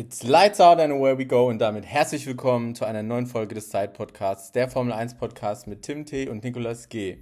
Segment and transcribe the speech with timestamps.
[0.00, 3.56] It's lights out and away we go und damit herzlich willkommen zu einer neuen Folge
[3.56, 6.28] des Zeit-Podcasts, der Formel 1 Podcast mit Tim T.
[6.28, 7.18] und Nicolas G.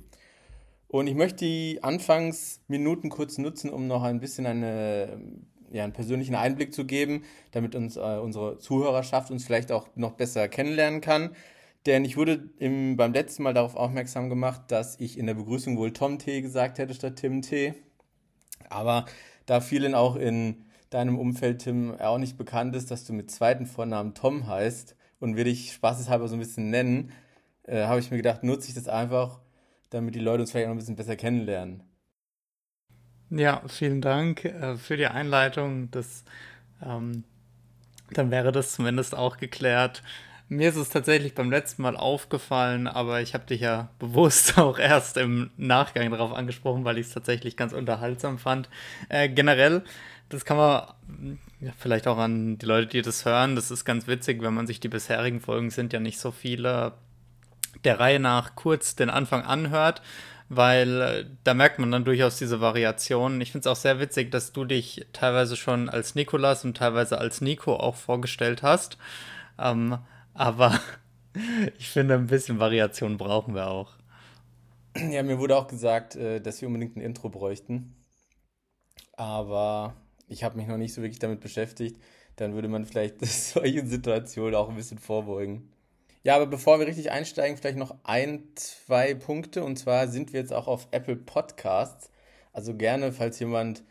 [0.87, 5.19] Und ich möchte die Anfangsminuten kurz nutzen, um noch ein bisschen eine,
[5.73, 10.13] ja, einen persönlichen Einblick zu geben, damit uns äh, unsere Zuhörerschaft uns vielleicht auch noch
[10.13, 11.31] besser kennenlernen kann.
[11.87, 15.79] Denn ich wurde im, beim letzten Mal darauf aufmerksam gemacht, dass ich in der Begrüßung
[15.79, 16.43] wohl Tom T.
[16.43, 17.73] gesagt hätte statt Tim T.
[18.69, 19.07] Aber
[19.47, 23.67] da vielen auch in deinem Umfeld, Tim, auch nicht bekannt ist, dass du mit zweiten
[23.67, 27.13] Vornamen Tom heißt und wir dich spaßeshalber so ein bisschen nennen,
[27.65, 29.41] äh, habe ich mir gedacht, nutze ich das einfach,
[29.91, 31.83] damit die Leute uns vielleicht noch ein bisschen besser kennenlernen.
[33.31, 35.91] Ja, vielen Dank äh, für die Einleitung.
[35.91, 36.25] Das,
[36.85, 37.25] ähm,
[38.11, 40.03] dann wäre das zumindest auch geklärt.
[40.49, 44.79] Mir ist es tatsächlich beim letzten Mal aufgefallen, aber ich habe dich ja bewusst auch
[44.79, 48.69] erst im Nachgang darauf angesprochen, weil ich es tatsächlich ganz unterhaltsam fand.
[49.09, 49.83] Äh, generell
[50.29, 53.57] das kann man ja, vielleicht auch an die Leute, die das hören.
[53.57, 56.95] Das ist ganz witzig, wenn man sich die bisherigen Folgen sind ja nicht so viele
[57.85, 60.03] der Reihe nach kurz den Anfang anhört,
[60.49, 63.41] weil äh, da merkt man dann durchaus diese Variationen.
[63.41, 67.19] Ich finde es auch sehr witzig, dass du dich teilweise schon als Nikolas und teilweise
[67.19, 68.99] als Nico auch vorgestellt hast.
[69.59, 69.99] Ähm,
[70.35, 70.81] aber
[71.79, 73.93] ich finde, ein bisschen Variation brauchen wir auch.
[74.97, 77.95] Ja, mir wurde auch gesagt, äh, dass wir unbedingt ein Intro bräuchten.
[79.13, 79.95] Aber
[80.29, 82.01] ich habe mich noch nicht so wirklich damit beschäftigt,
[82.37, 85.71] dann würde man vielleicht solchen Situationen auch ein bisschen vorbeugen.
[86.23, 89.63] Ja, aber bevor wir richtig einsteigen, vielleicht noch ein, zwei Punkte.
[89.63, 92.11] Und zwar sind wir jetzt auch auf Apple Podcasts.
[92.53, 93.85] Also gerne, falls jemand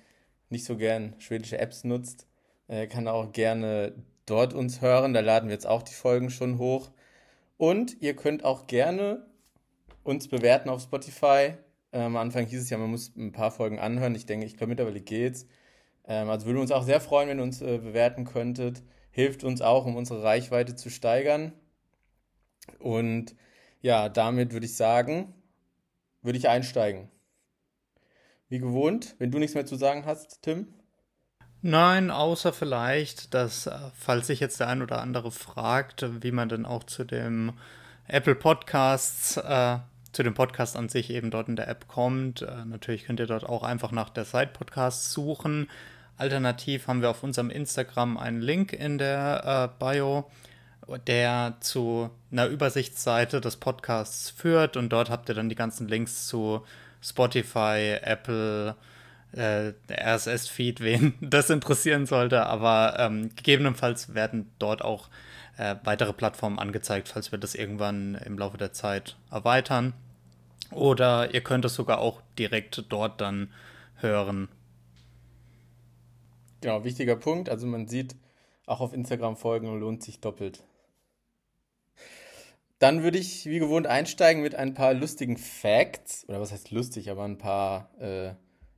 [0.50, 2.28] nicht so gern schwedische Apps nutzt,
[2.68, 3.94] äh, kann auch gerne
[4.26, 5.14] dort uns hören.
[5.14, 6.92] Da laden wir jetzt auch die Folgen schon hoch.
[7.58, 9.26] Und ihr könnt auch gerne
[10.04, 11.54] uns bewerten auf Spotify.
[11.94, 14.14] Ähm, am Anfang hieß es ja, man muss ein paar Folgen anhören.
[14.14, 15.48] Ich denke, ich glaube, mittlerweile geht's.
[16.08, 18.84] Ähm, also würden uns auch sehr freuen, wenn ihr uns äh, bewerten könntet.
[19.12, 21.54] Hilft uns auch, um unsere Reichweite zu steigern.
[22.80, 23.36] Und
[23.82, 25.34] ja, damit würde ich sagen,
[26.22, 27.10] würde ich einsteigen.
[28.50, 30.68] Wie gewohnt, wenn du nichts mehr zu sagen hast, Tim?
[31.62, 36.48] Nein, außer vielleicht, dass, äh, falls sich jetzt der ein oder andere fragt, wie man
[36.48, 37.54] denn auch zu dem
[38.08, 39.80] Apple Podcasts, äh,
[40.12, 42.44] zu dem Podcast an sich eben dort in der App kommt.
[42.44, 45.68] Äh, natürlich könnt ihr dort auch einfach nach der Side Podcasts suchen.
[46.18, 50.30] Alternativ haben wir auf unserem Instagram einen Link in der äh, Bio,
[51.08, 56.28] der zu einer Übersichtsseite des Podcasts führt und dort habt ihr dann die ganzen Links
[56.28, 56.64] zu
[57.02, 58.76] Spotify, Apple,
[59.34, 65.10] äh, RSS-Feed, wen das interessieren sollte, aber ähm, gegebenenfalls werden dort auch
[65.58, 69.94] äh, weitere Plattformen angezeigt, falls wir das irgendwann im Laufe der Zeit erweitern.
[70.72, 73.50] Oder ihr könnt es sogar auch direkt dort dann
[73.98, 74.50] hören.
[76.66, 77.48] Genau, wichtiger Punkt.
[77.48, 78.16] Also man sieht,
[78.66, 80.64] auch auf Instagram folgen lohnt sich doppelt.
[82.80, 86.28] Dann würde ich wie gewohnt einsteigen mit ein paar lustigen Facts.
[86.28, 88.34] Oder was heißt lustig, aber ein paar äh,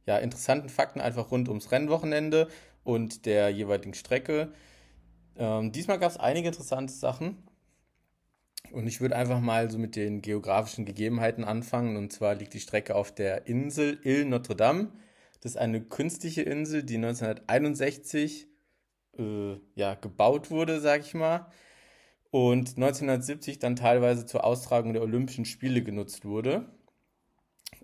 [0.06, 2.50] ja, interessanten Fakten einfach rund ums Rennwochenende
[2.84, 4.52] und der jeweiligen Strecke.
[5.38, 7.42] Ähm, diesmal gab es einige interessante Sachen.
[8.74, 11.96] Und ich würde einfach mal so mit den geografischen Gegebenheiten anfangen.
[11.96, 14.90] Und zwar liegt die Strecke auf der Insel Ile Notre Dame
[15.42, 18.48] das ist eine künstliche Insel, die 1961
[19.18, 21.48] äh, ja, gebaut wurde, sag ich mal.
[22.32, 26.68] Und 1970 dann teilweise zur Austragung der Olympischen Spiele genutzt wurde.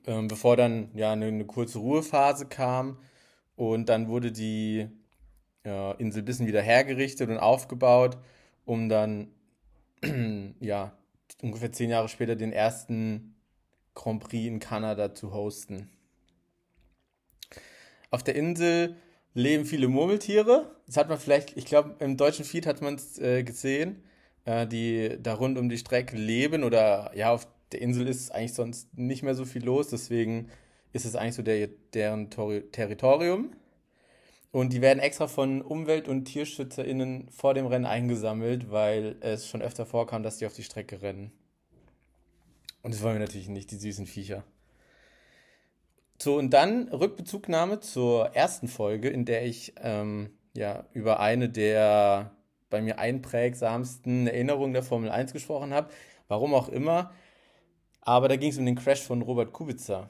[0.06, 3.00] Ähm, bevor dann ja eine, eine, kurze Ruhephase kam.
[3.56, 4.88] Und dann wurde die
[5.64, 8.18] äh, Insel ein bisschen wieder hergerichtet und aufgebaut,
[8.66, 9.32] um dann
[10.60, 10.98] ja
[11.42, 13.36] ungefähr zehn Jahre später den ersten
[13.94, 15.90] Grand Prix in Kanada zu hosten.
[18.14, 18.96] Auf der Insel
[19.34, 20.70] leben viele Murmeltiere.
[20.86, 24.04] Das hat man vielleicht, ich glaube, im deutschen Feed hat man es äh, gesehen,
[24.46, 28.54] äh, die da rund um die Strecke leben oder ja, auf der Insel ist eigentlich
[28.54, 30.52] sonst nicht mehr so viel los, deswegen
[30.92, 33.56] ist es eigentlich so der, deren Tori Territorium.
[34.52, 39.64] Und die werden extra von Umwelt- und TierschützerInnen vor dem Rennen eingesammelt, weil es schon
[39.64, 41.32] öfter vorkam, dass die auf die Strecke rennen.
[42.84, 44.44] Und das wollen wir natürlich nicht, die süßen Viecher.
[46.24, 52.32] So, und dann Rückbezugnahme zur ersten Folge, in der ich ähm, ja über eine der
[52.70, 55.90] bei mir einprägsamsten Erinnerungen der Formel 1 gesprochen habe.
[56.30, 57.12] Warum auch immer.
[58.00, 60.10] Aber da ging es um den Crash von Robert Kubica.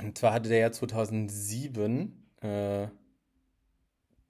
[0.00, 2.88] Und zwar hatte der ja 2007 äh,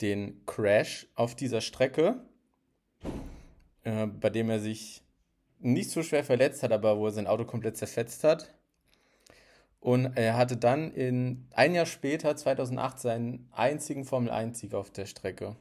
[0.02, 2.20] den Crash auf dieser Strecke,
[3.82, 5.02] äh, bei dem er sich
[5.58, 8.55] nicht so schwer verletzt hat, aber wo er sein Auto komplett zerfetzt hat.
[9.86, 15.54] Und er hatte dann in ein Jahr später, 2008, seinen einzigen Formel-1-Sieg auf der Strecke.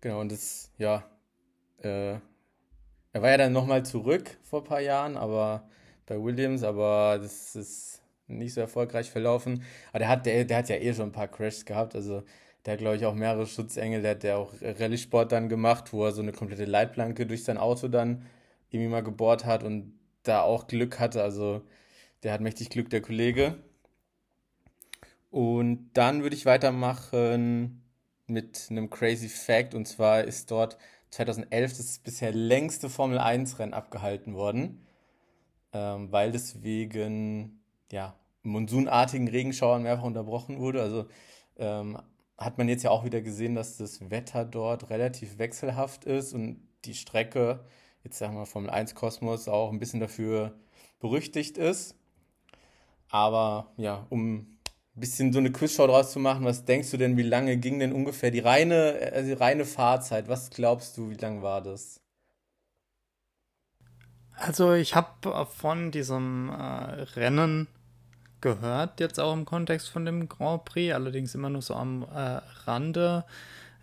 [0.00, 1.04] Genau, und das, ja,
[1.80, 5.68] äh, er war ja dann nochmal zurück vor ein paar Jahren, aber
[6.06, 9.62] bei Williams, aber das ist nicht so erfolgreich verlaufen.
[9.90, 12.24] Aber der hat, der, der hat ja eh schon ein paar Crashs gehabt, also
[12.66, 16.04] der hat, glaube ich, auch mehrere Schutzengel, der hat ja auch Rallye-Sport dann gemacht, wo
[16.04, 18.26] er so eine komplette Leitplanke durch sein Auto dann
[18.70, 19.92] irgendwie mal gebohrt hat und
[20.24, 21.62] da auch Glück hatte, also
[22.22, 23.58] der hat mächtig Glück, der Kollege.
[25.30, 27.82] Und dann würde ich weitermachen
[28.26, 29.74] mit einem Crazy Fact.
[29.74, 30.78] Und zwar ist dort
[31.10, 34.86] 2011 das bisher längste Formel 1-Rennen abgehalten worden,
[35.72, 37.60] ähm, weil deswegen
[37.92, 40.82] ja, monsunartigen Regenschauern mehrfach unterbrochen wurde.
[40.82, 41.06] Also
[41.56, 41.98] ähm,
[42.38, 46.60] hat man jetzt ja auch wieder gesehen, dass das Wetter dort relativ wechselhaft ist und
[46.84, 47.64] die Strecke,
[48.04, 50.52] jetzt sagen wir Formel 1 Kosmos, auch ein bisschen dafür
[51.00, 51.96] berüchtigt ist.
[53.08, 54.58] Aber ja, um ein
[54.94, 57.92] bisschen so eine Quizshow draus zu machen, was denkst du denn, wie lange ging denn
[57.92, 60.28] ungefähr die reine, also die reine Fahrzeit?
[60.28, 62.00] Was glaubst du, wie lang war das?
[64.36, 66.52] Also ich habe von diesem äh,
[67.16, 67.68] Rennen
[68.40, 72.40] gehört, jetzt auch im Kontext von dem Grand Prix, allerdings immer nur so am äh,
[72.66, 73.24] Rande.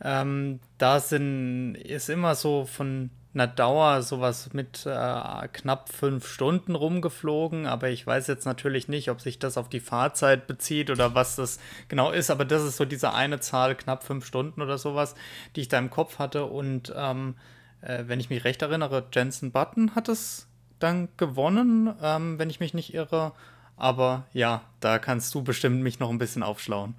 [0.04, 7.66] Ähm, da ist immer so von einer Dauer sowas mit äh, knapp fünf Stunden rumgeflogen,
[7.66, 11.38] aber ich weiß jetzt natürlich nicht, ob sich das auf die Fahrzeit bezieht oder was
[11.38, 15.16] das genau ist, aber das ist so diese eine Zahl, knapp fünf Stunden oder sowas,
[15.56, 17.36] die ich da im Kopf hatte und ähm,
[17.82, 20.48] äh, wenn ich mich recht erinnere, Jensen Button hat es
[20.80, 23.32] dann gewonnen, ähm, wenn ich mich nicht irre,
[23.78, 26.96] aber ja, da kannst du bestimmt mich noch ein bisschen aufschlauen.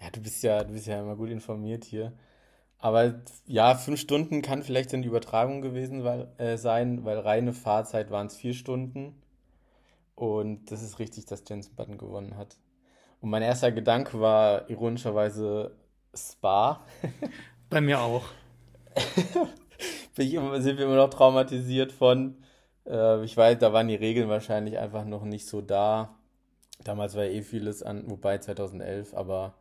[0.00, 2.12] Ja, du bist ja, du bist ja immer gut informiert hier.
[2.82, 3.14] Aber
[3.46, 8.26] ja, fünf Stunden kann vielleicht eine Übertragung gewesen weil, äh, sein, weil reine Fahrzeit waren
[8.26, 9.22] es vier Stunden.
[10.16, 12.56] Und das ist richtig, dass Jensen Button gewonnen hat.
[13.20, 15.76] Und mein erster Gedanke war ironischerweise
[16.12, 16.84] Spa.
[17.70, 18.24] Bei mir auch.
[20.18, 22.36] Immer, sind wir immer noch traumatisiert von.
[22.84, 26.16] Äh, ich weiß, da waren die Regeln wahrscheinlich einfach noch nicht so da.
[26.84, 29.54] Damals war ja eh vieles an, wobei 2011, aber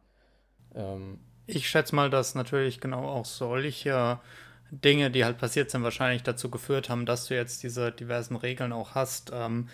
[0.75, 1.19] ähm,
[1.55, 4.19] ich schätze mal, dass natürlich genau auch solche
[4.71, 8.71] Dinge, die halt passiert sind, wahrscheinlich dazu geführt haben, dass du jetzt diese diversen Regeln
[8.71, 9.31] auch hast.
[9.33, 9.67] Ähm,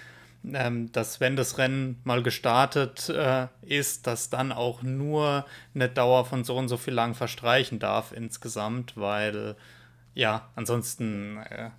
[0.53, 6.25] ähm, dass wenn das Rennen mal gestartet äh, ist, dass dann auch nur eine Dauer
[6.25, 9.55] von so und so viel lang verstreichen darf insgesamt, weil
[10.13, 11.69] ja, ansonsten äh,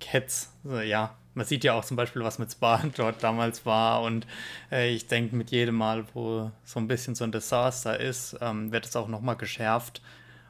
[0.00, 4.02] Cats, also, ja, man sieht ja auch zum Beispiel, was mit Spa dort damals war.
[4.02, 4.26] Und
[4.70, 8.72] äh, ich denke, mit jedem Mal, wo so ein bisschen so ein Desaster ist, ähm,
[8.72, 10.00] wird es auch nochmal geschärft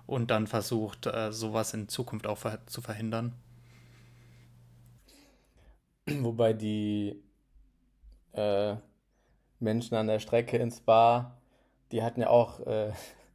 [0.06, 3.32] und dann versucht, äh, sowas in Zukunft auch ver zu verhindern.
[6.06, 7.22] Wobei die
[8.32, 8.76] äh,
[9.60, 11.38] Menschen an der Strecke ins Spa,
[11.92, 12.92] die hatten ja auch äh,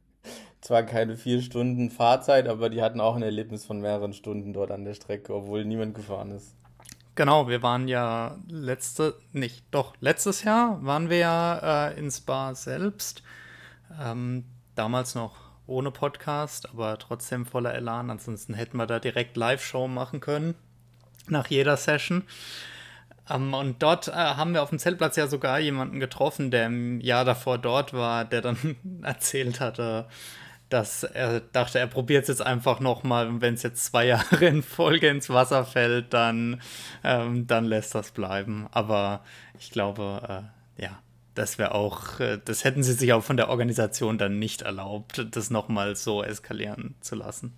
[0.60, 4.70] zwar keine vier Stunden Fahrzeit, aber die hatten auch ein Erlebnis von mehreren Stunden dort
[4.70, 6.54] an der Strecke, obwohl niemand gefahren ist.
[7.14, 12.54] Genau, wir waren ja letzte, nicht, doch, letztes Jahr waren wir ja äh, in Spa
[12.54, 13.22] selbst.
[14.00, 15.36] Ähm, damals noch
[15.66, 18.10] ohne Podcast, aber trotzdem voller Elan.
[18.10, 20.54] Ansonsten hätten wir da direkt Live-Show machen können.
[21.28, 22.24] Nach jeder Session.
[23.28, 27.00] Ähm, und dort äh, haben wir auf dem Zeltplatz ja sogar jemanden getroffen, der im
[27.00, 30.08] Jahr davor dort war, der dann erzählt hatte,
[30.70, 34.46] dass er dachte, er probiert es jetzt einfach nochmal und wenn es jetzt zwei Jahre
[34.46, 36.62] in Folge ins Wasser fällt, dann,
[37.04, 38.68] ähm, dann lässt das bleiben.
[38.70, 39.22] Aber
[39.58, 40.98] ich glaube, äh, ja,
[41.34, 45.26] das wäre auch, äh, das hätten sie sich auch von der Organisation dann nicht erlaubt,
[45.32, 47.56] das nochmal so eskalieren zu lassen.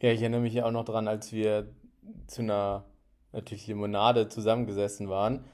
[0.00, 1.68] Ja, ich erinnere mich ja auch noch dran, als wir
[2.26, 2.84] zu einer
[3.32, 5.44] natürlich Limonade zusammengesessen waren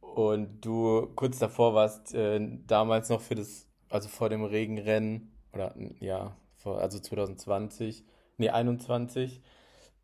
[0.00, 5.74] und du kurz davor warst, äh, damals noch für das, also vor dem Regenrennen oder
[6.00, 8.04] ja, vor, also 2020,
[8.38, 9.40] nee, 21,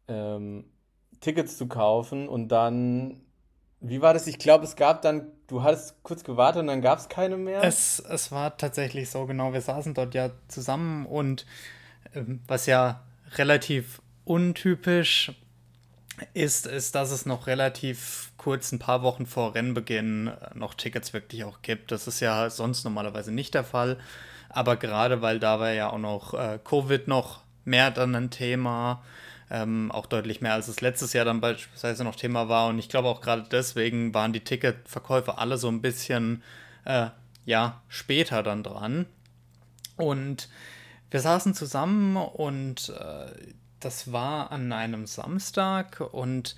[0.08, 0.64] ähm,
[1.20, 3.20] Tickets zu kaufen und dann,
[3.80, 4.26] wie war das?
[4.26, 7.62] Ich glaube, es gab dann, du hattest kurz gewartet und dann gab es keine mehr.
[7.62, 9.52] Es, es war tatsächlich so, genau.
[9.52, 11.46] Wir saßen dort ja zusammen und
[12.14, 13.04] ähm, was ja
[13.36, 15.32] relativ untypisch
[16.34, 21.12] ist, ist, dass es noch relativ kurz, ein paar Wochen vor Rennbeginn, äh, noch Tickets
[21.12, 21.92] wirklich auch gibt.
[21.92, 23.98] Das ist ja sonst normalerweise nicht der Fall.
[24.48, 29.02] Aber gerade weil da war ja auch noch äh, Covid noch mehr dann ein Thema,
[29.50, 32.68] ähm, auch deutlich mehr als es letztes Jahr dann beispielsweise noch Thema war.
[32.68, 36.42] Und ich glaube auch gerade deswegen waren die Ticketverkäufe alle so ein bisschen
[36.84, 37.08] äh,
[37.44, 39.06] ja später dann dran.
[39.96, 40.48] Und
[41.10, 43.26] wir saßen zusammen und äh,
[43.80, 46.56] das war an einem Samstag und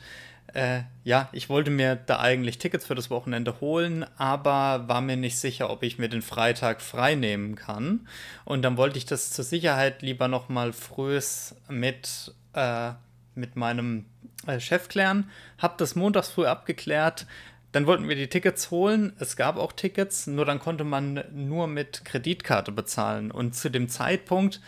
[0.54, 5.16] äh, ja, ich wollte mir da eigentlich Tickets für das Wochenende holen, aber war mir
[5.16, 8.08] nicht sicher, ob ich mir den Freitag frei nehmen kann.
[8.44, 12.92] Und dann wollte ich das zur Sicherheit lieber noch mal frühes mit, äh,
[13.34, 14.06] mit meinem
[14.46, 15.30] äh, Chef klären.
[15.58, 17.26] Hab das montags früh abgeklärt.
[17.72, 19.12] Dann wollten wir die Tickets holen.
[19.20, 23.30] Es gab auch Tickets, nur dann konnte man nur mit Kreditkarte bezahlen.
[23.30, 24.60] Und zu dem Zeitpunkt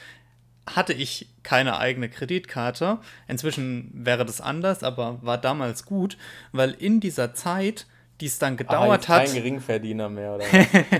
[0.67, 2.99] hatte ich keine eigene Kreditkarte.
[3.29, 6.17] Inzwischen wäre das anders, aber war damals gut,
[6.53, 7.87] weil in dieser Zeit,
[8.21, 9.27] die es dann gedauert ah, hat.
[9.27, 10.45] Kein Geringverdiener mehr, oder?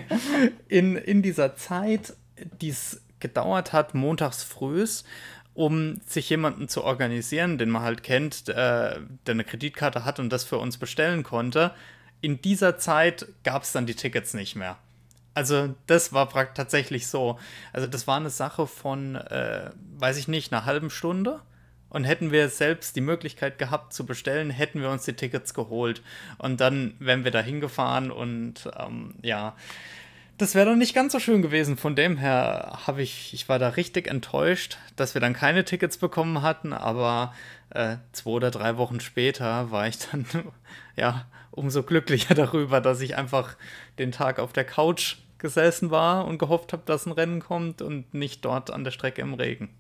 [0.69, 2.15] in, in dieser Zeit,
[2.61, 5.05] die es gedauert hat, montags frühs,
[5.55, 10.31] um sich jemanden zu organisieren, den man halt kennt, äh, der eine Kreditkarte hat und
[10.31, 11.73] das für uns bestellen konnte.
[12.21, 14.79] In dieser Zeit gab es dann die Tickets nicht mehr.
[15.35, 17.39] Also das war tatsächlich so.
[17.73, 21.41] Also das war eine Sache von, äh, weiß ich nicht, einer halben Stunde.
[21.89, 26.03] Und hätten wir selbst die Möglichkeit gehabt zu bestellen, hätten wir uns die Tickets geholt.
[26.39, 29.55] Und dann wären wir da hingefahren und ähm, ja,
[30.39, 31.77] das wäre dann nicht ganz so schön gewesen.
[31.77, 35.99] Von dem her habe ich, ich war da richtig enttäuscht, dass wir dann keine Tickets
[35.99, 37.35] bekommen hatten, aber
[37.71, 40.27] äh, zwei oder drei Wochen später war ich dann
[40.97, 43.57] ja umso glücklicher darüber, dass ich einfach
[43.99, 48.15] den Tag auf der Couch gesessen war und gehofft habe, dass ein Rennen kommt und
[48.15, 49.71] nicht dort an der Strecke im Regen.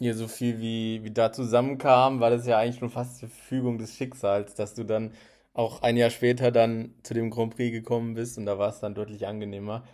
[0.00, 3.78] Ja, so viel wie, wie da zusammenkam, war das ja eigentlich schon fast die Fügung
[3.78, 5.12] des Schicksals, dass du dann
[5.54, 8.80] auch ein Jahr später dann zu dem Grand Prix gekommen bist und da war es
[8.80, 9.84] dann deutlich angenehmer.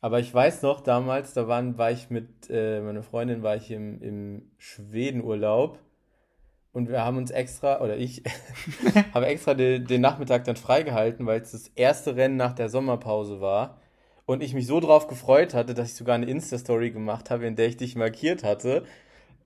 [0.00, 3.70] Aber ich weiß noch, damals, da waren, war ich mit äh, meiner Freundin, war ich
[3.70, 5.78] im, im Schwedenurlaub
[6.72, 8.22] und wir haben uns extra, oder ich
[9.14, 13.40] habe extra den, den Nachmittag dann freigehalten, weil es das erste Rennen nach der Sommerpause
[13.40, 13.78] war.
[14.24, 17.56] Und ich mich so drauf gefreut hatte, dass ich sogar eine Insta-Story gemacht habe, in
[17.56, 18.84] der ich dich markiert hatte.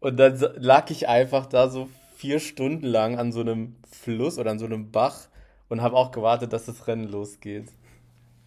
[0.01, 4.53] Und dann lag ich einfach da so vier Stunden lang an so einem Fluss oder
[4.53, 5.29] an so einem Bach
[5.69, 7.73] und habe auch gewartet, dass das Rennen losgeht.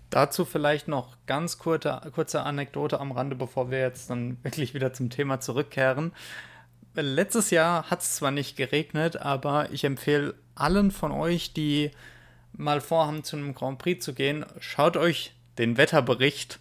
[0.10, 4.94] Dazu vielleicht noch ganz kurze, kurze Anekdote am Rande, bevor wir jetzt dann wirklich wieder
[4.94, 6.14] zum Thema zurückkehren
[7.02, 11.92] letztes Jahr hat es zwar nicht geregnet, aber ich empfehle allen von euch, die
[12.54, 16.60] mal vorhaben, zu einem Grand Prix zu gehen, schaut euch den Wetterbericht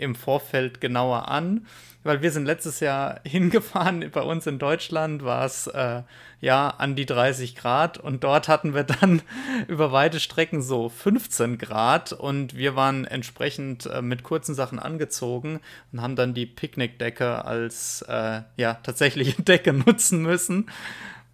[0.00, 1.66] im Vorfeld genauer an,
[2.02, 4.10] weil wir sind letztes Jahr hingefahren.
[4.10, 6.02] Bei uns in Deutschland war es äh,
[6.40, 9.22] ja an die 30 Grad und dort hatten wir dann
[9.68, 15.60] über weite Strecken so 15 Grad und wir waren entsprechend äh, mit kurzen Sachen angezogen
[15.92, 20.70] und haben dann die Picknickdecke als äh, ja tatsächliche Decke nutzen müssen,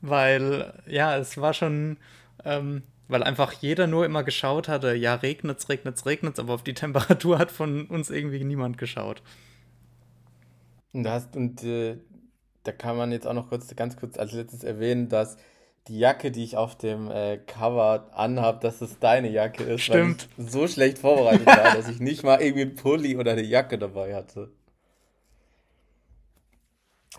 [0.01, 1.99] weil ja es war schon
[2.45, 6.75] ähm, weil einfach jeder nur immer geschaut hatte, ja, regnet's, regnet's, regnet's, aber auf die
[6.75, 9.23] Temperatur hat von uns irgendwie niemand geschaut.
[10.93, 11.99] Und, hast, und äh,
[12.65, 15.37] da kann man jetzt auch noch kurz, ganz kurz als letztes erwähnen, dass
[15.89, 20.29] die Jacke, die ich auf dem äh, Cover anhabe, dass es deine Jacke ist, Stimmt.
[20.37, 23.45] weil ich so schlecht vorbereitet war, dass ich nicht mal irgendwie einen Pulli oder eine
[23.45, 24.51] Jacke dabei hatte.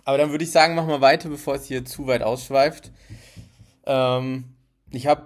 [0.04, 2.92] Aber dann würde ich sagen, machen wir weiter, bevor es hier zu weit ausschweift.
[3.86, 4.56] Ähm,
[4.92, 5.24] ich habe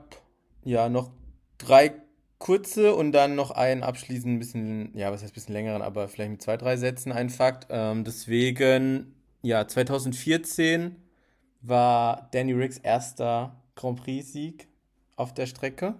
[0.63, 1.11] ja, noch
[1.57, 1.93] drei
[2.39, 6.09] kurze und dann noch einen abschließend ein bisschen, ja, was heißt ein bisschen längeren, aber
[6.09, 7.67] vielleicht mit zwei, drei Sätzen ein Fakt.
[7.69, 10.95] Ähm, deswegen, ja, 2014
[11.61, 14.67] war Danny Ricks erster Grand Prix-Sieg
[15.15, 15.95] auf der Strecke.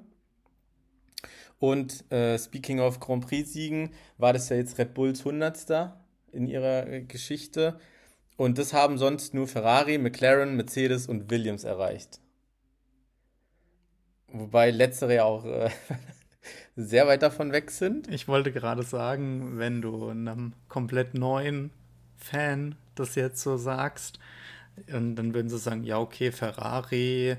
[1.59, 5.93] Und äh, speaking of Grand Prix-Siegen, war das ja jetzt Red Bulls 100.
[6.31, 7.79] in ihrer äh, Geschichte.
[8.35, 12.20] Und das haben sonst nur Ferrari, McLaren, Mercedes und Williams erreicht.
[14.33, 15.69] Wobei letztere ja auch äh,
[16.75, 18.07] sehr weit davon weg sind.
[18.07, 21.71] Ich wollte gerade sagen, wenn du einem komplett neuen
[22.17, 24.19] Fan das jetzt so sagst,
[24.91, 27.35] und dann würden sie sagen, ja, okay, Ferrari,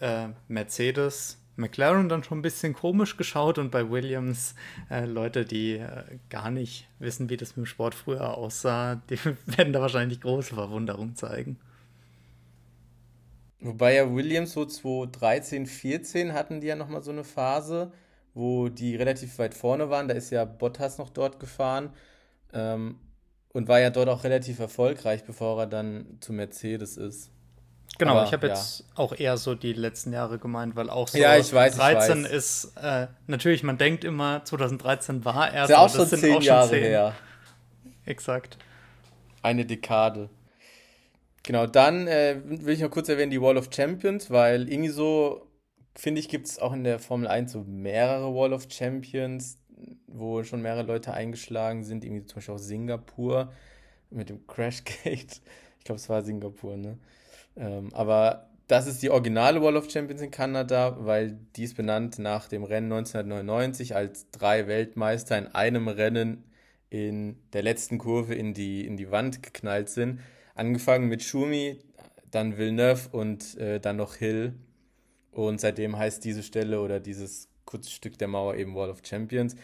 [0.00, 4.54] äh, Mercedes, McLaren dann schon ein bisschen komisch geschaut und bei Williams
[4.90, 9.18] äh, Leute, die äh, gar nicht wissen, wie das mit dem Sport früher aussah, die
[9.46, 11.58] werden da wahrscheinlich große Verwunderung zeigen.
[13.60, 17.92] Wobei ja Williams so 2013, 14 hatten die ja nochmal so eine Phase,
[18.34, 20.08] wo die relativ weit vorne waren.
[20.08, 21.90] Da ist ja Bottas noch dort gefahren
[22.52, 22.98] ähm,
[23.52, 27.30] und war ja dort auch relativ erfolgreich, bevor er dann zu Mercedes ist.
[27.98, 28.84] Genau, Aber, ich habe jetzt ja.
[28.96, 32.24] auch eher so die letzten Jahre gemeint, weil auch so ja, ich weiß, 13 ich
[32.24, 32.32] weiß.
[32.32, 35.64] ist, äh, natürlich, man denkt immer, 2013 war er so.
[35.64, 37.14] Ist ja auch schon zehn Jahre her.
[38.04, 38.58] Exakt.
[39.42, 40.28] Eine Dekade.
[41.46, 45.46] Genau, dann äh, will ich noch kurz erwähnen die Wall of Champions, weil irgendwie so,
[45.94, 49.56] finde ich, gibt es auch in der Formel 1 so mehrere Wall of Champions,
[50.08, 53.52] wo schon mehrere Leute eingeschlagen sind, irgendwie zum Beispiel auch Singapur
[54.10, 55.40] mit dem Crashgate.
[55.78, 56.98] Ich glaube, es war Singapur, ne?
[57.56, 62.18] Ähm, aber das ist die originale Wall of Champions in Kanada, weil die ist benannt
[62.18, 66.42] nach dem Rennen 1999, als drei Weltmeister in einem Rennen
[66.90, 70.18] in der letzten Kurve in die, in die Wand geknallt sind.
[70.56, 71.78] Angefangen mit Schumi,
[72.30, 74.54] dann Villeneuve und äh, dann noch Hill.
[75.30, 79.54] Und seitdem heißt diese Stelle oder dieses kurze Stück der Mauer eben Wall of Champions.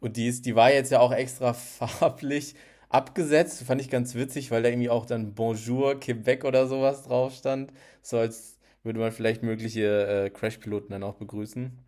[0.00, 2.54] Und die, ist, die war jetzt ja auch extra farblich
[2.88, 3.62] abgesetzt.
[3.62, 7.72] Fand ich ganz witzig, weil da irgendwie auch dann Bonjour Quebec oder sowas drauf stand.
[8.00, 11.78] So als würde man vielleicht mögliche äh, Crash-Piloten dann auch begrüßen.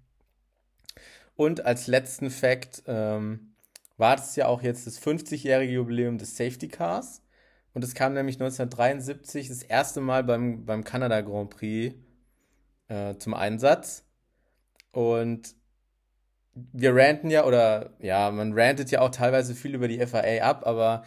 [1.34, 3.54] Und als letzten Fact ähm,
[3.96, 7.22] war das ja auch jetzt das 50-jährige Jubiläum des Safety Cars.
[7.72, 11.94] Und es kam nämlich 1973 das erste Mal beim, beim Kanada Grand Prix
[12.88, 14.04] äh, zum Einsatz.
[14.92, 15.54] Und
[16.54, 20.66] wir ranten ja, oder ja, man rantet ja auch teilweise viel über die FAA ab,
[20.66, 21.04] aber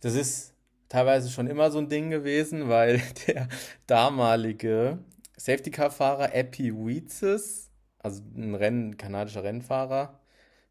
[0.00, 0.54] das ist
[0.88, 3.48] teilweise schon immer so ein Ding gewesen, weil der
[3.86, 4.98] damalige
[5.36, 10.20] Safety-Car-Fahrer Epi Weetzes, also ein Renn, kanadischer Rennfahrer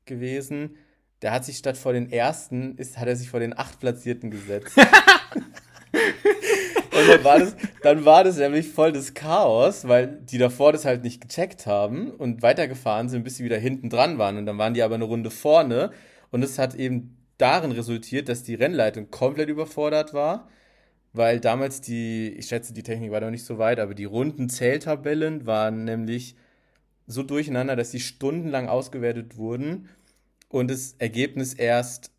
[0.05, 0.77] gewesen,
[1.23, 4.29] der hat sich statt vor den ersten, ist, hat er sich vor den acht Platzierten
[4.29, 4.77] gesetzt.
[6.91, 10.85] Und dann war, das, dann war das nämlich voll das Chaos, weil die davor das
[10.85, 14.37] halt nicht gecheckt haben und weitergefahren sind, bis sie wieder hinten dran waren.
[14.37, 15.91] Und dann waren die aber eine Runde vorne.
[16.29, 20.47] Und es hat eben darin resultiert, dass die Rennleitung komplett überfordert war,
[21.13, 24.49] weil damals die, ich schätze, die Technik war noch nicht so weit, aber die runden
[24.49, 26.35] Zähltabellen waren nämlich
[27.07, 29.89] so durcheinander, dass sie stundenlang ausgewertet wurden
[30.53, 32.11] und das Ergebnis erst,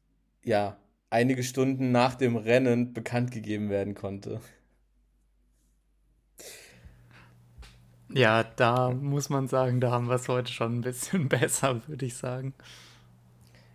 [0.42, 0.76] ja,
[1.08, 4.40] einige Stunden nach dem Rennen bekannt gegeben werden konnte.
[8.12, 12.06] Ja, da muss man sagen, da haben wir es heute schon ein bisschen besser, würde
[12.06, 12.54] ich sagen.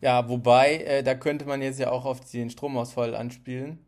[0.02, 3.80] Ja, wobei, äh, da könnte man jetzt ja auch auf den Stromausfall anspielen.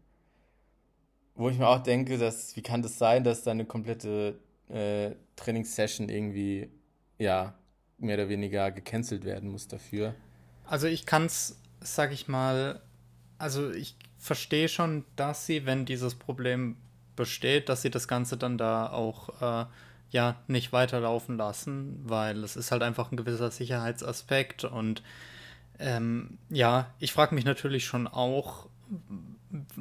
[1.36, 5.12] Wo ich mir auch denke, dass, wie kann das sein, dass da eine komplette äh,
[5.36, 6.70] Trainingssession irgendwie,
[7.20, 7.56] ja,
[7.98, 10.16] mehr oder weniger gecancelt werden muss dafür.
[10.72, 12.82] Also ich kann es, sag ich mal,
[13.38, 16.78] also ich verstehe schon, dass sie, wenn dieses Problem
[17.18, 19.66] besteht, dass sie das Ganze dann da auch äh,
[20.12, 25.04] ja nicht weiterlaufen lassen, weil es ist halt einfach ein gewisser Sicherheitsaspekt und
[25.78, 28.70] ähm, ja, ich frage mich natürlich schon auch,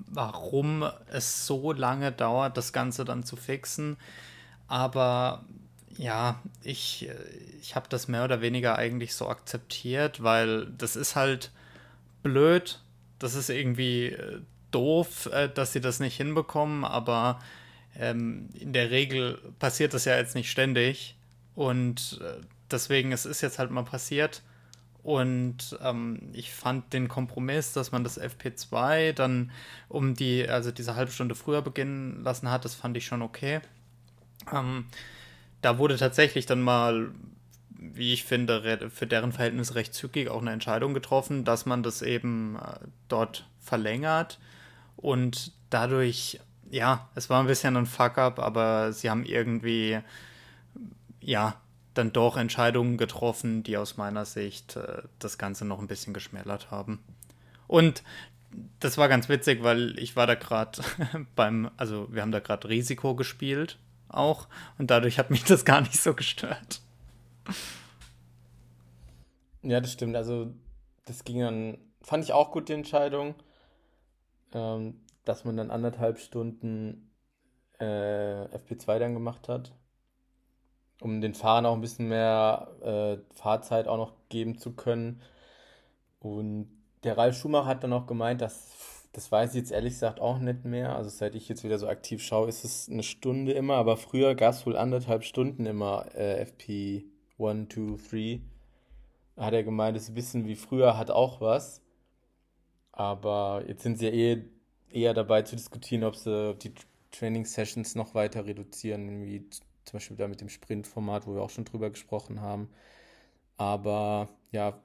[0.09, 3.96] warum es so lange dauert, das Ganze dann zu fixen.
[4.66, 5.44] Aber
[5.96, 7.09] ja, ich,
[7.61, 11.50] ich habe das mehr oder weniger eigentlich so akzeptiert, weil das ist halt
[12.22, 12.81] blöd.
[13.18, 17.40] Das ist irgendwie äh, doof, äh, dass sie das nicht hinbekommen, aber
[17.98, 21.16] ähm, in der Regel passiert das ja jetzt nicht ständig.
[21.55, 24.42] Und äh, deswegen, es ist jetzt halt mal passiert.
[25.03, 29.50] Und ähm, ich fand den Kompromiss, dass man das FP2 dann
[29.88, 33.61] um die, also diese halbe Stunde früher beginnen lassen hat, das fand ich schon okay.
[34.53, 34.87] Ähm,
[35.62, 37.11] da wurde tatsächlich dann mal,
[37.68, 42.03] wie ich finde, für deren Verhältnis recht zügig auch eine Entscheidung getroffen, dass man das
[42.03, 44.38] eben äh, dort verlängert.
[44.96, 49.99] Und dadurch ja, es war ein bisschen ein Fuck-up, aber sie haben irgendwie,
[51.20, 51.61] ja,
[51.94, 56.70] dann doch Entscheidungen getroffen, die aus meiner Sicht äh, das Ganze noch ein bisschen geschmälert
[56.70, 57.01] haben.
[57.66, 58.03] Und
[58.79, 60.83] das war ganz witzig, weil ich war da gerade
[61.37, 63.77] beim, also wir haben da gerade Risiko gespielt
[64.11, 66.83] auch und dadurch hat mich das gar nicht so gestört.
[69.62, 70.16] Ja, das stimmt.
[70.16, 70.53] Also
[71.05, 73.35] das ging dann, fand ich auch gut die Entscheidung.
[74.53, 77.11] Ähm, dass man dann anderthalb Stunden
[77.79, 79.73] äh, FP2 dann gemacht hat,
[81.01, 85.23] um den Fahrern auch ein bisschen mehr äh, Fahrzeit auch noch geben zu können.
[86.18, 86.68] Und
[87.05, 90.38] der Ralf Schumacher hat dann auch gemeint, dass das weiß ich jetzt ehrlich gesagt auch
[90.38, 90.94] nicht mehr.
[90.94, 94.35] Also seit ich jetzt wieder so aktiv schaue, ist es eine Stunde immer, aber früher
[94.35, 97.05] gab es wohl anderthalb Stunden immer äh, FP
[97.38, 98.40] 1, 2, 3.
[99.37, 101.83] Hat er gemeint, das bisschen wie früher, hat auch was.
[102.92, 104.44] Aber jetzt sind sie ja eh
[104.90, 106.75] eher dabei zu diskutieren, ob sie die
[107.12, 109.49] Training-Sessions noch weiter reduzieren, wie
[109.85, 112.68] zum Beispiel da mit dem Sprint-Format, wo wir auch schon drüber gesprochen haben.
[113.57, 114.81] Aber ja,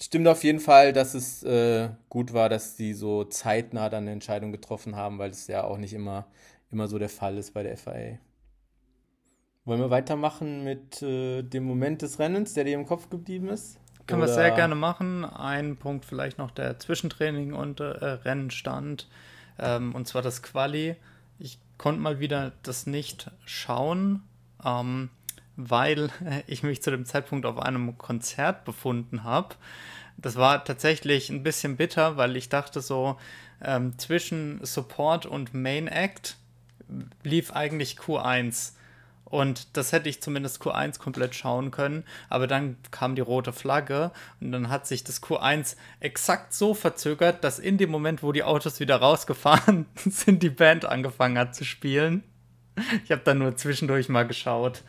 [0.00, 4.12] stimmt auf jeden Fall, dass es äh, gut war, dass sie so zeitnah dann eine
[4.12, 6.26] Entscheidung getroffen haben, weil es ja auch nicht immer,
[6.70, 8.18] immer so der Fall ist bei der FAA.
[9.64, 13.78] Wollen wir weitermachen mit äh, dem Moment des Rennens, der dir im Kopf geblieben ist?
[14.06, 14.30] Können Oder?
[14.30, 15.24] wir sehr gerne machen.
[15.24, 19.08] Ein Punkt vielleicht noch der Zwischentraining und äh, Rennenstand.
[19.58, 20.96] Ähm, und zwar das Quali.
[21.38, 24.22] Ich konnte mal wieder das nicht schauen,
[24.62, 25.08] ähm,
[25.56, 26.10] weil
[26.46, 29.54] ich mich zu dem Zeitpunkt auf einem Konzert befunden habe.
[30.16, 33.18] Das war tatsächlich ein bisschen bitter, weil ich dachte so,
[33.62, 36.36] ähm, zwischen Support und Main Act
[37.22, 38.72] lief eigentlich Q1.
[39.24, 42.04] Und das hätte ich zumindest Q1 komplett schauen können.
[42.28, 47.42] Aber dann kam die rote Flagge und dann hat sich das Q1 exakt so verzögert,
[47.42, 51.64] dass in dem Moment, wo die Autos wieder rausgefahren sind, die Band angefangen hat zu
[51.64, 52.22] spielen.
[53.04, 54.82] Ich habe dann nur zwischendurch mal geschaut.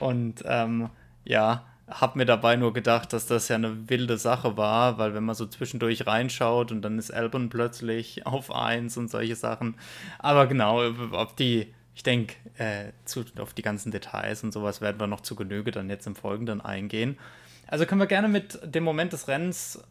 [0.00, 0.90] Und ähm,
[1.24, 5.24] ja, habe mir dabei nur gedacht, dass das ja eine wilde Sache war, weil wenn
[5.24, 9.74] man so zwischendurch reinschaut und dann ist Albon plötzlich auf 1 und solche Sachen.
[10.18, 12.92] Aber genau, ob die, ich denke, äh,
[13.38, 16.60] auf die ganzen Details und sowas werden wir noch zu Genüge dann jetzt im Folgenden
[16.60, 17.18] eingehen.
[17.66, 19.82] Also können wir gerne mit dem Moment des Rennens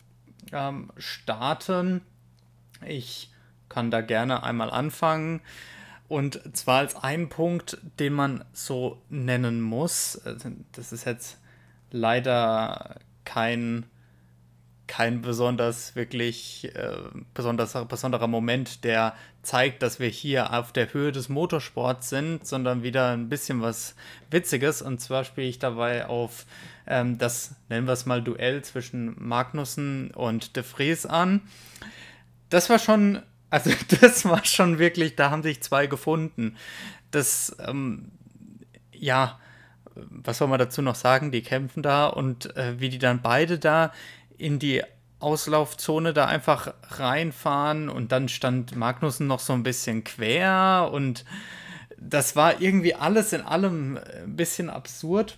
[0.51, 2.01] ähm, starten.
[2.85, 3.31] Ich
[3.69, 5.41] kann da gerne einmal anfangen.
[6.11, 10.21] Und zwar als einen Punkt, den man so nennen muss.
[10.73, 11.37] Das ist jetzt
[11.89, 13.85] leider kein,
[14.87, 16.97] kein besonders wirklich äh,
[17.33, 22.83] besonders, besonderer Moment, der zeigt, dass wir hier auf der Höhe des Motorsports sind, sondern
[22.83, 23.95] wieder ein bisschen was
[24.29, 24.81] Witziges.
[24.81, 26.45] Und zwar spiele ich dabei auf
[26.87, 31.39] ähm, das, nennen wir es mal, Duell zwischen Magnussen und De Vries an.
[32.49, 33.21] Das war schon,
[33.51, 33.69] also
[34.01, 36.57] das war schon wirklich, da haben sich zwei gefunden.
[37.11, 38.11] Das, ähm,
[38.91, 39.39] ja,
[39.93, 41.31] was soll man dazu noch sagen?
[41.31, 43.91] Die kämpfen da und äh, wie die dann beide da
[44.37, 44.81] in die
[45.19, 51.25] Auslaufzone da einfach reinfahren und dann stand Magnussen noch so ein bisschen quer und
[51.97, 55.37] das war irgendwie alles in allem ein bisschen absurd.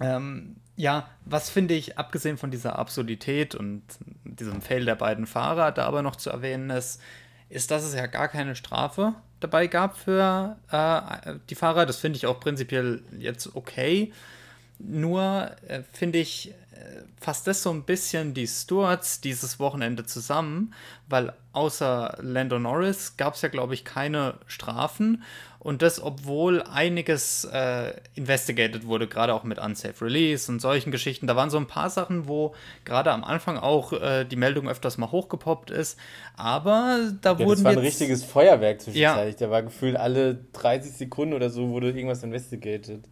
[0.00, 3.82] Ähm, ja, was finde ich, abgesehen von dieser Absurdität und
[4.24, 7.00] diesem Fail der beiden Fahrer, da aber noch zu erwähnen ist,
[7.48, 11.86] ist, dass es ja gar keine Strafe dabei gab für äh, die Fahrer.
[11.86, 14.12] Das finde ich auch prinzipiell jetzt okay.
[14.78, 20.74] Nur äh, finde ich, äh, fasst das so ein bisschen die Stewards dieses Wochenende zusammen,
[21.08, 25.22] weil außer Lando Norris gab es ja, glaube ich, keine Strafen.
[25.60, 31.26] Und das, obwohl einiges äh, investigated wurde, gerade auch mit Unsafe Release und solchen Geschichten.
[31.26, 34.98] Da waren so ein paar Sachen, wo gerade am Anfang auch äh, die Meldung öfters
[34.98, 35.98] mal hochgepoppt ist.
[36.36, 37.50] Aber da ja, wurden.
[37.50, 39.40] Das war ein richtiges Feuerwerk zwischenzeitlich.
[39.40, 39.46] Ja.
[39.46, 43.04] Da war gefühlt alle 30 Sekunden oder so wurde irgendwas investigated.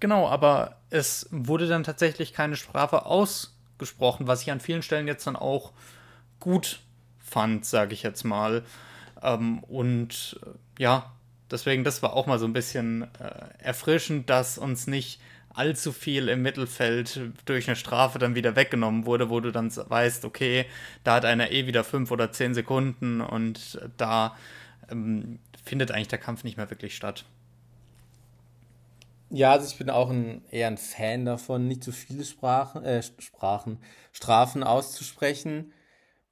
[0.00, 5.26] Genau, aber es wurde dann tatsächlich keine Strafe ausgesprochen, was ich an vielen Stellen jetzt
[5.26, 5.72] dann auch
[6.40, 6.80] gut
[7.18, 8.62] fand, sage ich jetzt mal.
[9.22, 11.12] Ähm, und äh, ja,
[11.50, 15.20] deswegen, das war auch mal so ein bisschen äh, erfrischend, dass uns nicht
[15.54, 20.24] allzu viel im Mittelfeld durch eine Strafe dann wieder weggenommen wurde, wo du dann weißt,
[20.24, 20.66] okay,
[21.04, 24.36] da hat einer eh wieder fünf oder zehn Sekunden und da
[24.90, 27.24] ähm, findet eigentlich der Kampf nicht mehr wirklich statt.
[29.30, 33.02] Ja, also ich bin auch ein, eher ein Fan davon, nicht zu viele Sprachen, äh,
[33.02, 33.78] Sprachen,
[34.12, 35.72] Strafen auszusprechen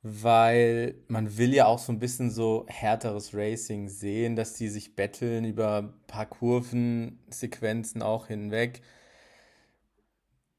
[0.08, 4.94] weil man will ja auch so ein bisschen so härteres Racing sehen, dass die sich
[4.94, 8.82] betteln über ein paar Kurvensequenzen auch hinweg.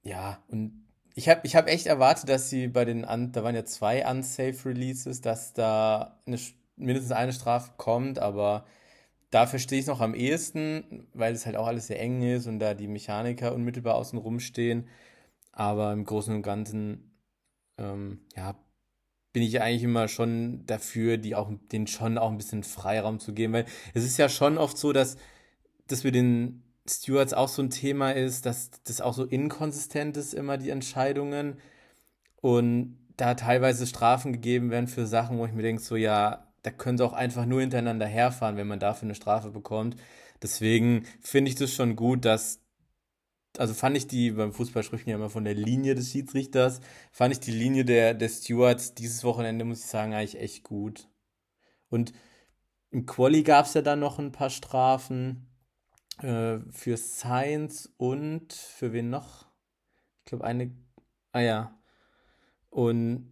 [0.04, 3.66] Ja, und ich habe ich hab echt erwartet, dass sie bei den, da waren ja
[3.66, 6.38] zwei Unsafe Releases, dass da eine,
[6.76, 8.66] mindestens eine Strafe kommt, aber
[9.30, 12.48] da verstehe ich es noch am ehesten, weil es halt auch alles sehr eng ist
[12.48, 14.88] und da die Mechaniker unmittelbar außen rum stehen.
[15.54, 17.18] Aber im Großen und Ganzen,
[17.78, 18.56] ähm, ja,
[19.38, 23.36] bin ich eigentlich immer schon dafür, die auch, den schon auch ein bisschen Freiraum zu
[23.36, 25.16] geben, weil es ist ja schon oft so, dass,
[25.86, 30.34] dass wir den Stewards auch so ein Thema ist, dass das auch so inkonsistent ist,
[30.34, 31.60] immer die Entscheidungen
[32.42, 36.72] und da teilweise Strafen gegeben werden für Sachen, wo ich mir denke, so ja, da
[36.72, 39.98] können sie auch einfach nur hintereinander herfahren, wenn man dafür eine Strafe bekommt.
[40.42, 42.60] Deswegen finde ich das schon gut, dass
[43.58, 47.34] also fand ich die, beim Fußball spricht ja immer von der Linie des Schiedsrichters, fand
[47.34, 51.10] ich die Linie der, der Stewards dieses Wochenende, muss ich sagen, eigentlich echt gut.
[51.90, 52.14] Und
[52.92, 55.48] im Quali gab es ja dann noch ein paar Strafen
[56.22, 59.46] äh, für Science und für wen noch?
[60.20, 60.72] Ich glaube eine,
[61.32, 61.80] ah ja.
[62.70, 63.32] Und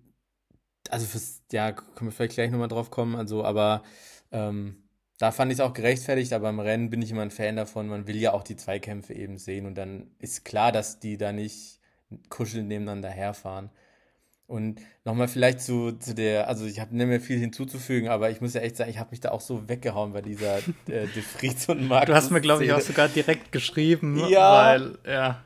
[0.89, 3.83] also fürs, ja, können wir vielleicht gleich nochmal drauf kommen, also, aber
[4.31, 4.84] ähm,
[5.17, 7.87] da fand ich es auch gerechtfertigt, aber im Rennen bin ich immer ein Fan davon.
[7.87, 11.31] Man will ja auch die Zweikämpfe eben sehen und dann ist klar, dass die da
[11.31, 11.79] nicht
[12.29, 13.69] kuschelnd nebeneinander herfahren.
[14.47, 18.41] Und nochmal vielleicht zu, zu der, also ich habe nicht mehr viel hinzuzufügen, aber ich
[18.41, 21.21] muss ja echt sagen, ich habe mich da auch so weggehauen bei dieser äh, De
[21.21, 22.07] Vries und Markus.
[22.07, 24.53] Du hast mir, glaube ich, auch sogar direkt geschrieben, ja.
[24.53, 25.43] weil, ja.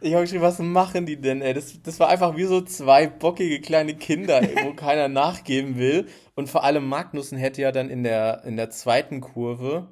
[0.00, 1.54] Ich habe geschrieben, was machen die denn, ey?
[1.54, 6.06] Das, das war einfach wie so zwei bockige kleine Kinder, ey, wo keiner nachgeben will.
[6.34, 9.88] Und vor allem Magnussen hätte ja dann in der, in der zweiten Kurve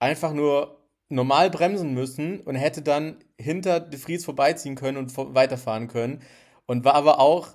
[0.00, 5.88] einfach nur normal bremsen müssen und hätte dann hinter De Vries vorbeiziehen können und weiterfahren
[5.88, 6.20] können.
[6.66, 7.48] Und war aber auch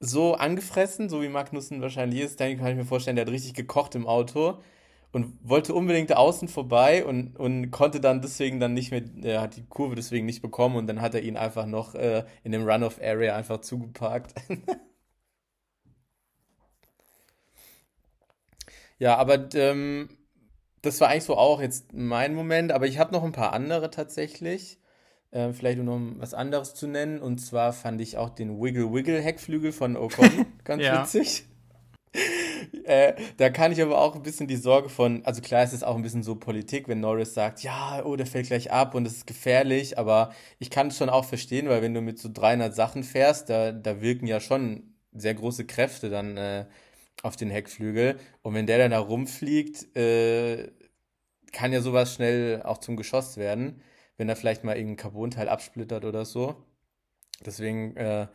[0.00, 3.54] so angefressen, so wie Magnussen wahrscheinlich ist, dann kann ich mir vorstellen, der hat richtig
[3.54, 4.58] gekocht im Auto
[5.12, 9.56] und wollte unbedingt außen vorbei und, und konnte dann deswegen dann nicht mehr, er hat
[9.56, 12.68] die Kurve deswegen nicht bekommen und dann hat er ihn einfach noch äh, in dem
[12.68, 14.34] Runoff-Area einfach zugeparkt.
[18.98, 20.08] ja, aber ähm,
[20.82, 23.90] das war eigentlich so auch jetzt mein Moment, aber ich habe noch ein paar andere
[23.90, 24.78] tatsächlich.
[25.32, 27.20] Äh, vielleicht um was anderes zu nennen.
[27.20, 31.02] Und zwar fand ich auch den Wiggle Wiggle Heckflügel von Ocon ganz ja.
[31.02, 31.44] witzig.
[32.84, 35.82] Äh, da kann ich aber auch ein bisschen die Sorge von, also klar ist es
[35.82, 39.06] auch ein bisschen so Politik, wenn Norris sagt, ja, oh, der fällt gleich ab und
[39.06, 42.28] es ist gefährlich, aber ich kann es schon auch verstehen, weil wenn du mit so
[42.32, 46.66] 300 Sachen fährst, da, da wirken ja schon sehr große Kräfte dann äh,
[47.22, 50.70] auf den Heckflügel und wenn der dann da rumfliegt, äh,
[51.52, 53.82] kann ja sowas schnell auch zum Geschoss werden,
[54.16, 56.56] wenn er vielleicht mal irgendein Carbonteil absplittert oder so.
[57.44, 58.28] Deswegen äh,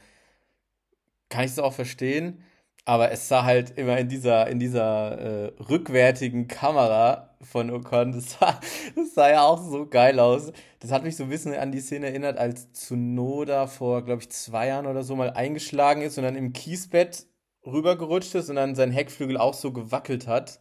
[1.30, 2.44] kann ich es auch verstehen.
[2.88, 8.34] Aber es sah halt immer in dieser, in dieser äh, rückwärtigen Kamera von Ocon, das
[8.34, 8.60] sah,
[8.96, 10.52] das sah ja auch so geil aus.
[10.80, 14.30] Das hat mich so ein bisschen an die Szene erinnert, als Tsunoda vor, glaube ich,
[14.30, 17.26] zwei Jahren oder so mal eingeschlagen ist und dann im Kiesbett
[17.66, 20.60] rübergerutscht ist und dann sein Heckflügel auch so gewackelt hat.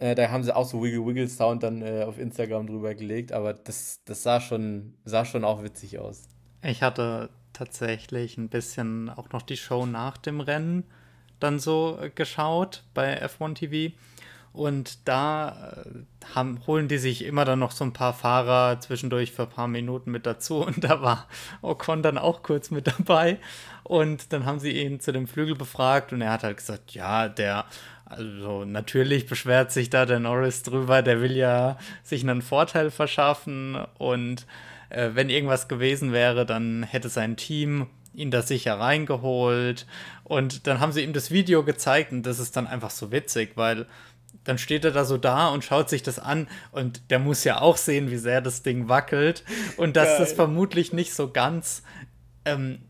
[0.00, 3.30] Äh, da haben sie auch so Wiggle Wiggle Sound dann äh, auf Instagram drüber gelegt,
[3.30, 6.28] aber das, das sah schon, sah schon auch witzig aus.
[6.62, 10.84] Ich hatte tatsächlich ein bisschen auch noch die Show nach dem Rennen
[11.42, 13.94] dann so äh, geschaut bei F1 TV.
[14.52, 19.32] Und da äh, haben, holen die sich immer dann noch so ein paar Fahrer zwischendurch
[19.32, 20.64] für ein paar Minuten mit dazu.
[20.66, 21.26] Und da war
[21.62, 23.38] Ocon dann auch kurz mit dabei.
[23.82, 27.28] Und dann haben sie ihn zu dem Flügel befragt und er hat halt gesagt, ja,
[27.28, 27.64] der,
[28.04, 33.78] also natürlich beschwert sich da der Norris drüber, der will ja sich einen Vorteil verschaffen.
[33.96, 34.46] Und
[34.90, 39.86] äh, wenn irgendwas gewesen wäre, dann hätte sein Team ihn da sicher reingeholt.
[40.24, 43.52] Und dann haben sie ihm das Video gezeigt und das ist dann einfach so witzig,
[43.56, 43.86] weil
[44.44, 47.60] dann steht er da so da und schaut sich das an und der muss ja
[47.60, 49.44] auch sehen, wie sehr das Ding wackelt
[49.76, 50.18] und dass Geil.
[50.18, 51.82] das vermutlich nicht so ganz.
[52.44, 52.80] Ähm,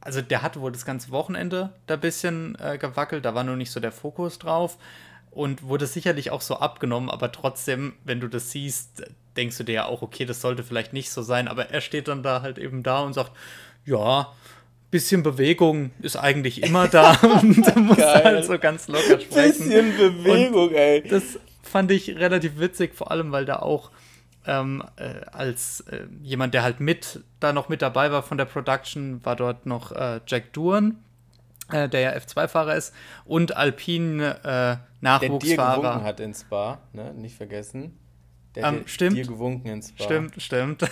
[0.00, 3.56] also der hatte wohl das ganze Wochenende da ein bisschen äh, gewackelt, da war nur
[3.56, 4.78] nicht so der Fokus drauf
[5.30, 9.02] und wurde sicherlich auch so abgenommen, aber trotzdem, wenn du das siehst,
[9.36, 12.08] denkst du dir ja auch, okay, das sollte vielleicht nicht so sein, aber er steht
[12.08, 13.32] dann da halt eben da und sagt,
[13.88, 14.32] ja,
[14.90, 19.68] bisschen Bewegung ist eigentlich immer da und da muss halt so ganz locker sprechen.
[19.68, 21.02] Bisschen Bewegung, und ey.
[21.02, 23.90] Das fand ich relativ witzig, vor allem weil da auch
[24.46, 28.46] ähm, äh, als äh, jemand, der halt mit da noch mit dabei war von der
[28.46, 31.04] Production, war dort noch äh, Jack Duren,
[31.70, 32.94] äh, der ja F2-Fahrer ist,
[33.26, 35.36] und Alpine äh, Nachwuchsfahrer.
[35.40, 37.12] Der dir gewunken hat in Spa, ne?
[37.14, 37.98] nicht vergessen.
[38.54, 39.16] Der ähm, dir, stimmt.
[39.18, 40.04] dir gewunken in Spa.
[40.04, 40.90] Stimmt, stimmt.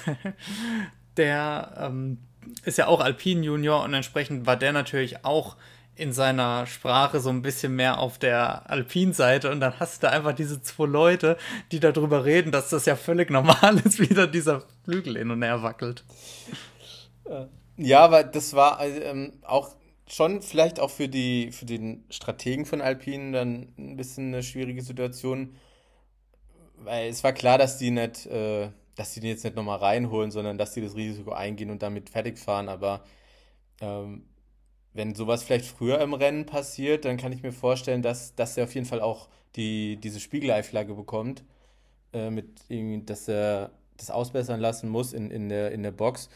[1.16, 2.18] der ähm,
[2.64, 5.56] ist ja auch Alpin Junior und entsprechend war der natürlich auch
[5.96, 10.34] in seiner Sprache so ein bisschen mehr auf der Alpin-Seite und dann hast du einfach
[10.34, 11.38] diese zwei Leute,
[11.72, 15.42] die darüber reden, dass das ja völlig normal ist, wie da dieser Flügel hin und
[15.42, 16.04] her wackelt.
[17.78, 19.74] Ja, aber das war ähm, auch
[20.06, 24.82] schon vielleicht auch für die für den Strategen von Alpine dann ein bisschen eine schwierige
[24.82, 25.56] Situation,
[26.76, 30.30] weil es war klar, dass die nicht äh, dass sie den jetzt nicht nochmal reinholen,
[30.30, 32.68] sondern dass sie das Risiko eingehen und damit fertig fahren.
[32.68, 33.04] Aber
[33.80, 34.24] ähm,
[34.94, 38.64] wenn sowas vielleicht früher im Rennen passiert, dann kann ich mir vorstellen, dass, dass er
[38.64, 41.44] auf jeden Fall auch die, diese Spiegelei-Flagge bekommt,
[42.12, 42.48] äh, mit
[43.08, 46.28] dass er das ausbessern lassen muss in, in, der, in der Box.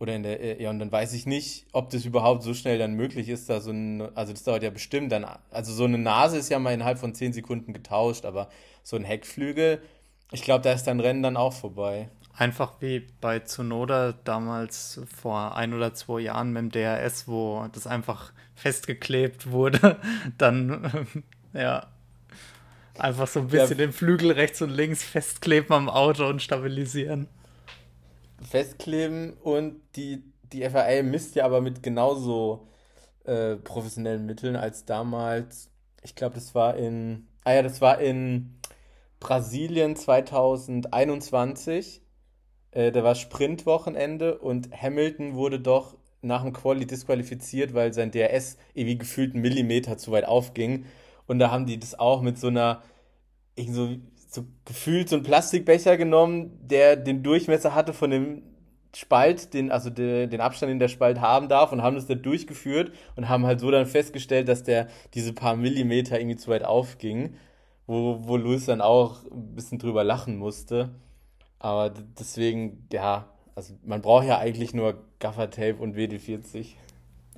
[0.00, 2.78] Oder in der, äh, ja, und dann weiß ich nicht, ob das überhaupt so schnell
[2.78, 5.98] dann möglich ist, da so ein, also das dauert ja bestimmt dann, also so eine
[5.98, 8.48] Nase ist ja mal innerhalb von 10 Sekunden getauscht, aber
[8.84, 9.82] so ein Heckflügel,
[10.30, 12.08] ich glaube, da ist dein Rennen dann auch vorbei.
[12.36, 17.86] Einfach wie bei Tsunoda damals vor ein oder zwei Jahren mit dem DRS, wo das
[17.86, 19.96] einfach festgeklebt wurde.
[20.38, 21.06] Dann,
[21.52, 21.88] ja,
[22.96, 23.86] einfach so ein bisschen ja.
[23.86, 27.28] den Flügel rechts und links festkleben am Auto und stabilisieren.
[28.40, 32.68] Festkleben und die, die FAA misst ja aber mit genauso
[33.24, 35.70] äh, professionellen Mitteln als damals.
[36.02, 37.26] Ich glaube, das war in.
[37.44, 38.57] Ah ja, das war in
[39.20, 42.02] Brasilien 2021.
[42.70, 48.56] Äh, da war Sprintwochenende und Hamilton wurde doch nach dem Quali disqualifiziert, weil sein DRS
[48.74, 50.86] irgendwie gefühlt einen Millimeter zu weit aufging.
[51.26, 52.82] Und da haben die das auch mit so einer,
[53.56, 53.96] so,
[54.28, 58.42] so gefühlt so einen Plastikbecher genommen, der den Durchmesser hatte von dem
[58.94, 62.14] Spalt, den, also de, den Abstand, den der Spalt haben darf, und haben das da
[62.14, 66.64] durchgeführt und haben halt so dann festgestellt, dass der diese paar Millimeter irgendwie zu weit
[66.64, 67.34] aufging
[67.88, 70.90] wo, wo Luis dann auch ein bisschen drüber lachen musste.
[71.58, 76.76] Aber deswegen, ja, also man braucht ja eigentlich nur Gaffertape und WD40.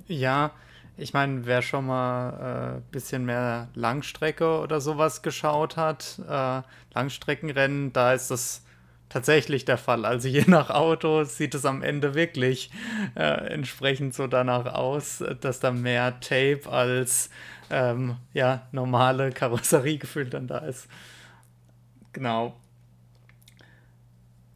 [0.07, 0.51] Ja,
[0.97, 6.61] Ich meine, wer schon mal ein äh, bisschen mehr Langstrecke oder sowas geschaut hat, äh,
[6.93, 8.63] Langstreckenrennen, da ist das
[9.11, 10.05] tatsächlich der Fall.
[10.05, 12.71] Also je nach Auto sieht es am Ende wirklich
[13.15, 13.21] äh,
[13.53, 17.29] entsprechend so danach aus, dass da mehr Tape als
[17.69, 20.87] ähm, ja, normale Karosseriegefühl dann da ist.
[22.13, 22.55] Genau.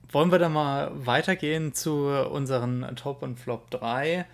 [0.09, 4.25] Wollen wir da mal weitergehen zu unseren Top und Flop 3?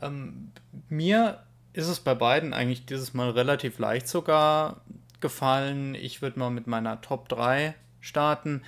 [0.00, 0.52] Ähm,
[0.88, 1.42] mir
[1.74, 4.80] ist es bei beiden eigentlich dieses Mal relativ leicht sogar
[5.20, 5.94] gefallen.
[5.94, 8.62] Ich würde mal mit meiner Top 3 starten.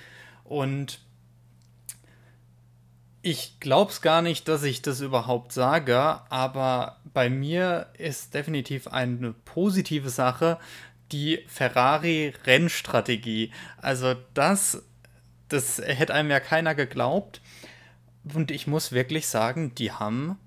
[0.51, 0.99] Und
[3.21, 8.89] ich glaube es gar nicht, dass ich das überhaupt sage, aber bei mir ist definitiv
[8.89, 10.59] eine positive Sache
[11.13, 13.53] die Ferrari-Rennstrategie.
[13.77, 14.83] Also das,
[15.47, 17.39] das hätte einem ja keiner geglaubt.
[18.33, 20.37] Und ich muss wirklich sagen, die haben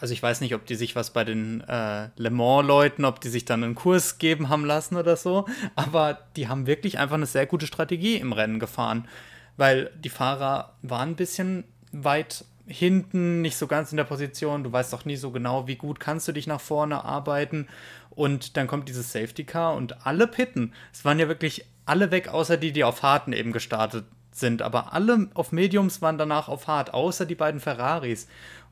[0.00, 3.28] also ich weiß nicht, ob die sich was bei den äh, Le Mans-Leuten, ob die
[3.28, 7.26] sich dann einen Kurs geben haben lassen oder so, aber die haben wirklich einfach eine
[7.26, 9.08] sehr gute Strategie im Rennen gefahren,
[9.56, 14.70] weil die Fahrer waren ein bisschen weit hinten, nicht so ganz in der Position, du
[14.70, 17.66] weißt auch nie so genau, wie gut kannst du dich nach vorne arbeiten.
[18.10, 20.72] Und dann kommt dieses Safety Car und alle pitten.
[20.92, 24.92] Es waren ja wirklich alle weg, außer die, die auf Harten eben gestartet sind, aber
[24.92, 28.28] alle auf Mediums waren danach auf Hart, außer die beiden Ferraris.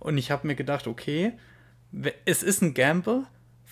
[0.07, 1.33] Und ich habe mir gedacht, okay,
[2.27, 3.27] es ist ein Gamble.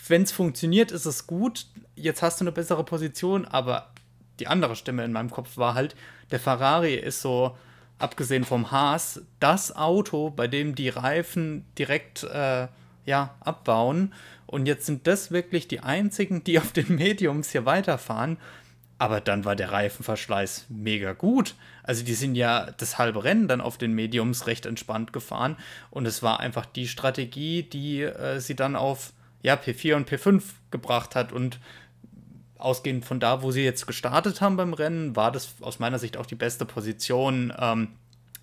[0.09, 1.69] Wenn es funktioniert, ist es gut.
[1.95, 3.93] Jetzt hast du eine bessere Position, aber
[4.41, 5.95] die andere Stimme in meinem Kopf war halt,
[6.33, 7.57] der Ferrari ist so,
[8.01, 12.67] abgesehen vom Haas, das Auto, bei dem die Reifen direkt äh,
[13.07, 14.13] ja, abbauen.
[14.47, 18.39] Und jetzt sind das wirklich die einzigen, die auf den Mediums hier weiterfahren.
[18.99, 21.57] Aber dann war der Reifenverschleiß mega gut.
[21.83, 25.57] Also die sind ja das halbe Rennen dann auf den Mediums recht entspannt gefahren.
[25.91, 30.43] Und es war einfach die Strategie, die äh, sie dann auf ja, P4 und P5
[30.71, 31.33] gebracht hat.
[31.33, 31.59] Und
[32.57, 36.17] ausgehend von da, wo sie jetzt gestartet haben beim Rennen, war das aus meiner Sicht
[36.17, 37.89] auch die beste Position, ähm,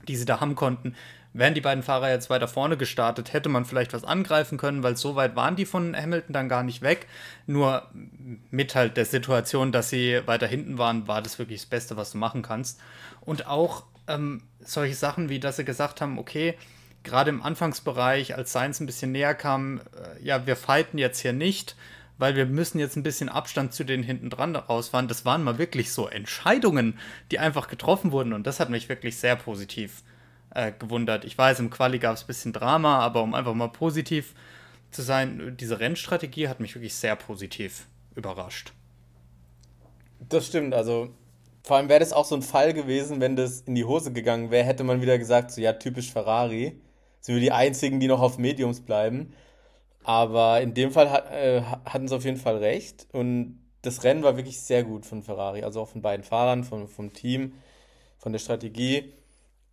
[0.08, 0.96] die sie da haben konnten.
[1.34, 4.98] Wären die beiden Fahrer jetzt weiter vorne gestartet, hätte man vielleicht was angreifen können, weil
[4.98, 7.08] so weit waren die von Hamilton dann gar nicht weg.
[7.48, 7.88] Nur
[8.50, 12.12] mit halt der Situation, dass sie weiter hinten waren, war das wirklich das Beste, was
[12.12, 12.82] du machen kannst.
[13.22, 16.58] Und auch ähm, solche Sachen, wie dass sie gesagt haben, okay,
[17.04, 21.34] gerade im Anfangsbereich, als Science ein bisschen näher kam, äh, ja, wir fighten jetzt hier
[21.34, 21.76] nicht,
[22.22, 25.08] weil wir müssen jetzt ein bisschen Abstand zu den hinten dran rausfahren.
[25.08, 27.00] Das waren mal wirklich so Entscheidungen,
[27.32, 30.04] die einfach getroffen wurden und das hat mich wirklich sehr positiv
[30.54, 31.26] äh, gewundert.
[31.26, 34.36] Ich weiß, im Quali gab es ein bisschen Drama, aber um einfach mal positiv
[34.92, 38.74] zu sein, diese Rennstrategie hat mich wirklich sehr positiv überrascht.
[40.30, 41.10] Das stimmt, also
[41.64, 44.52] vor allem wäre das auch so ein Fall gewesen, wenn das in die Hose gegangen
[44.52, 46.80] wäre, hätte man wieder gesagt, so ja, typisch Ferrari.
[47.20, 49.34] Sind wir die einzigen, die noch auf Mediums bleiben.
[50.04, 53.08] Aber in dem Fall hat, äh, hatten sie auf jeden Fall recht.
[53.12, 56.88] Und das Rennen war wirklich sehr gut von Ferrari, also auch von beiden Fahrern, vom,
[56.88, 57.54] vom Team,
[58.18, 59.14] von der Strategie.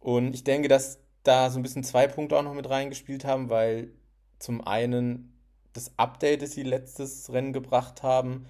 [0.01, 3.51] Und ich denke, dass da so ein bisschen zwei Punkte auch noch mit reingespielt haben,
[3.51, 3.93] weil
[4.39, 5.35] zum einen
[5.73, 8.47] das Update, das sie letztes Rennen gebracht haben,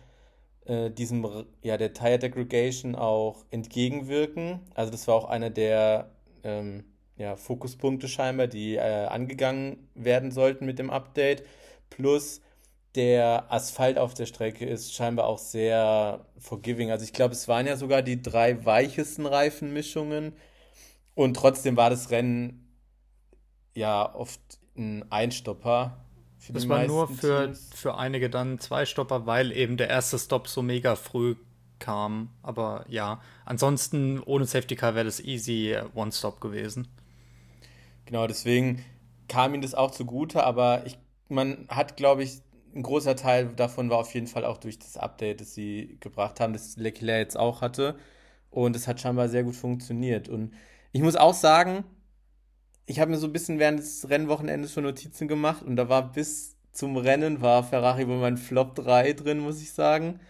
[0.66, 1.26] äh, diesem,
[1.62, 4.60] ja, der Tire Degradation auch entgegenwirken.
[4.74, 6.10] Also das war auch einer der
[6.44, 6.84] ähm,
[7.16, 11.42] ja, Fokuspunkte scheinbar, die äh, angegangen werden sollten mit dem Update.
[11.90, 12.40] Plus
[12.94, 16.90] der Asphalt auf der Strecke ist scheinbar auch sehr forgiving.
[16.90, 20.32] Also ich glaube, es waren ja sogar die drei weichesten Reifenmischungen
[21.14, 22.68] und trotzdem war das Rennen
[23.74, 24.40] ja oft
[24.76, 26.04] ein Einstopper.
[26.38, 30.48] Für das war nur für, für einige dann zwei Stopper, weil eben der erste Stop
[30.48, 31.36] so mega früh
[31.78, 32.30] kam.
[32.42, 36.88] Aber ja, ansonsten ohne Safety Car wäre das easy One-Stop gewesen.
[38.06, 38.84] Genau, deswegen
[39.28, 40.98] kam ihm das auch zugute, aber ich,
[41.28, 42.42] man hat, glaube ich,
[42.74, 46.40] ein großer Teil davon war auf jeden Fall auch durch das Update, das sie gebracht
[46.40, 47.98] haben, das Leclerc jetzt auch hatte.
[48.50, 50.28] Und es hat scheinbar sehr gut funktioniert.
[50.28, 50.52] Und
[50.92, 51.84] ich muss auch sagen,
[52.86, 56.12] ich habe mir so ein bisschen während des Rennwochenendes schon Notizen gemacht und da war
[56.12, 60.20] bis zum Rennen war Ferrari bei meinem Flop 3 drin, muss ich sagen.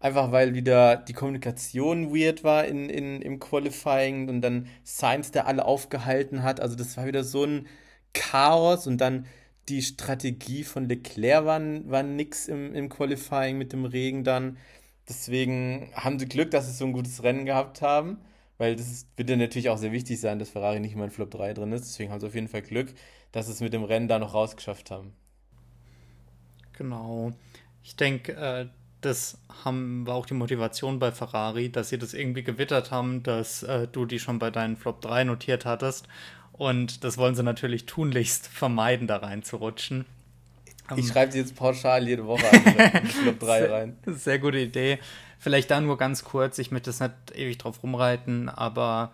[0.00, 5.46] Einfach weil wieder die Kommunikation weird war in, in, im Qualifying und dann Sainz, der
[5.46, 6.60] alle aufgehalten hat.
[6.60, 7.68] Also das war wieder so ein
[8.12, 9.26] Chaos und dann
[9.68, 14.56] die Strategie von Leclerc war, war nix im, im Qualifying mit dem Regen dann.
[15.08, 18.18] Deswegen haben sie Glück, dass sie so ein gutes Rennen gehabt haben
[18.62, 21.10] weil das ist, wird ja natürlich auch sehr wichtig sein, dass Ferrari nicht immer in
[21.10, 21.86] Flop 3 drin ist.
[21.86, 22.94] Deswegen haben sie auf jeden Fall Glück,
[23.32, 25.12] dass sie es mit dem Rennen da noch rausgeschafft haben.
[26.74, 27.32] Genau.
[27.82, 28.68] Ich denke, äh,
[29.00, 33.64] das haben, war auch die Motivation bei Ferrari, dass sie das irgendwie gewittert haben, dass
[33.64, 36.06] äh, du die schon bei deinen Flop 3 notiert hattest.
[36.52, 40.04] Und das wollen sie natürlich tunlichst vermeiden, da reinzurutschen.
[40.96, 43.96] Ich schreibe die jetzt pauschal jede Woche in Flop 3 rein.
[44.06, 44.98] Sehr gute Idee.
[45.38, 49.12] Vielleicht da nur ganz kurz, ich möchte das nicht ewig drauf rumreiten, aber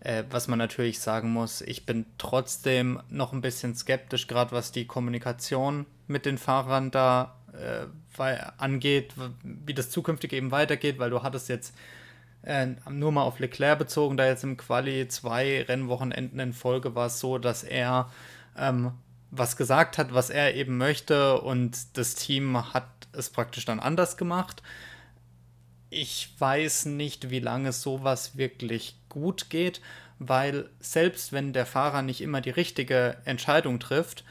[0.00, 4.72] äh, was man natürlich sagen muss, ich bin trotzdem noch ein bisschen skeptisch, gerade was
[4.72, 7.86] die Kommunikation mit den Fahrern da äh,
[8.58, 11.74] angeht, wie das zukünftig eben weitergeht, weil du hattest jetzt
[12.42, 17.06] äh, nur mal auf Leclerc bezogen, da jetzt im Quali zwei Rennwochenenden in Folge war
[17.06, 18.10] es so, dass er
[18.56, 18.92] ähm,
[19.30, 24.16] was gesagt hat, was er eben möchte und das Team hat es praktisch dann anders
[24.16, 24.62] gemacht.
[25.88, 29.80] Ich weiß nicht, wie lange sowas wirklich gut geht,
[30.18, 34.24] weil selbst wenn der Fahrer nicht immer die richtige Entscheidung trifft,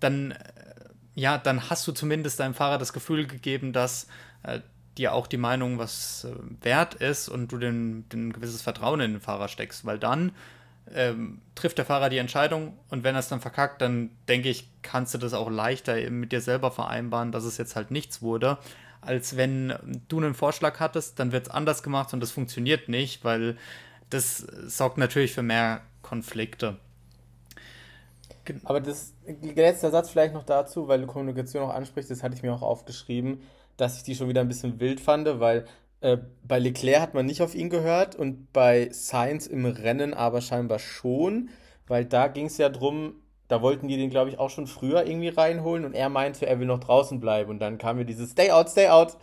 [0.00, 0.36] dann äh,
[1.14, 4.06] ja, dann hast du zumindest deinem Fahrer das Gefühl gegeben, dass
[4.42, 4.60] äh,
[4.98, 6.34] dir auch die Meinung was äh,
[6.64, 10.32] wert ist und du den, den gewisses Vertrauen in den Fahrer steckst, weil dann
[10.94, 14.68] ähm, trifft der Fahrer die Entscheidung und wenn er es dann verkackt, dann denke ich,
[14.82, 18.58] kannst du das auch leichter mit dir selber vereinbaren, dass es jetzt halt nichts wurde,
[19.00, 19.74] als wenn
[20.08, 23.56] du einen Vorschlag hattest, dann wird es anders gemacht und das funktioniert nicht, weil
[24.10, 26.76] das sorgt natürlich für mehr Konflikte.
[28.64, 32.42] Aber das letzte Satz vielleicht noch dazu, weil du Kommunikation auch ansprichst, das hatte ich
[32.42, 33.40] mir auch aufgeschrieben,
[33.76, 35.66] dass ich die schon wieder ein bisschen wild fand, weil
[36.00, 40.40] äh, bei Leclerc hat man nicht auf ihn gehört und bei Sainz im Rennen aber
[40.40, 41.50] scheinbar schon,
[41.86, 43.14] weil da ging es ja drum,
[43.48, 46.58] da wollten die den, glaube ich, auch schon früher irgendwie reinholen und er meinte, er
[46.58, 49.16] will noch draußen bleiben und dann kam mir dieses Stay out, stay out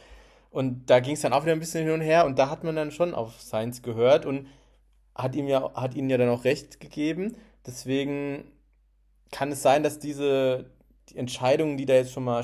[0.49, 2.63] und da ging es dann auch wieder ein bisschen hin und her und da hat
[2.63, 4.47] man dann schon auf Sainz gehört und
[5.15, 7.35] hat ihm ja, hat ihnen ja dann auch recht gegeben.
[7.65, 8.51] Deswegen
[9.31, 10.71] kann es sein, dass diese
[11.09, 12.43] die Entscheidungen, die da jetzt schon mal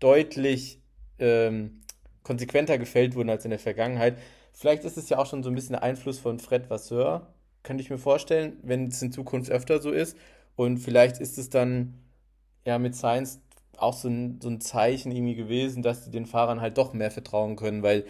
[0.00, 0.80] deutlich
[1.24, 1.80] ähm,
[2.22, 4.18] konsequenter gefällt wurden als in der Vergangenheit.
[4.52, 7.82] Vielleicht ist es ja auch schon so ein bisschen der Einfluss von Fred Vasseur, könnte
[7.82, 10.16] ich mir vorstellen, wenn es in Zukunft öfter so ist.
[10.54, 11.94] Und vielleicht ist es dann
[12.64, 13.40] ja mit Science
[13.76, 17.10] auch so ein, so ein Zeichen irgendwie gewesen, dass sie den Fahrern halt doch mehr
[17.10, 18.04] vertrauen können, weil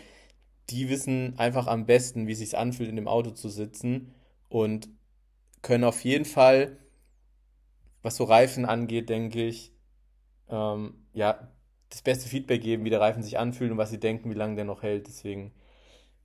[0.70, 4.12] die wissen einfach am besten, wie es sich anfühlt, in dem Auto zu sitzen
[4.48, 4.88] und
[5.62, 6.78] können auf jeden Fall,
[8.02, 9.72] was so Reifen angeht, denke ich,
[10.48, 11.48] ähm, ja,
[11.90, 14.56] das beste Feedback geben, wie der Reifen sich anfühlt und was sie denken, wie lange
[14.56, 15.06] der noch hält.
[15.06, 15.52] Deswegen,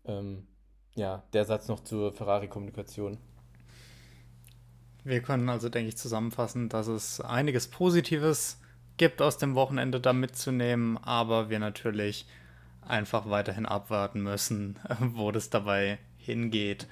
[0.06, 0.48] ähm,
[0.96, 3.18] ja, der Satz noch zur Ferrari-Kommunikation.
[5.04, 8.60] Wir können also, denke ich, zusammenfassen, dass es einiges Positives
[8.98, 12.28] gibt aus dem Wochenende da mitzunehmen, aber wir natürlich
[12.82, 16.88] einfach weiterhin abwarten müssen, wo das dabei hingeht.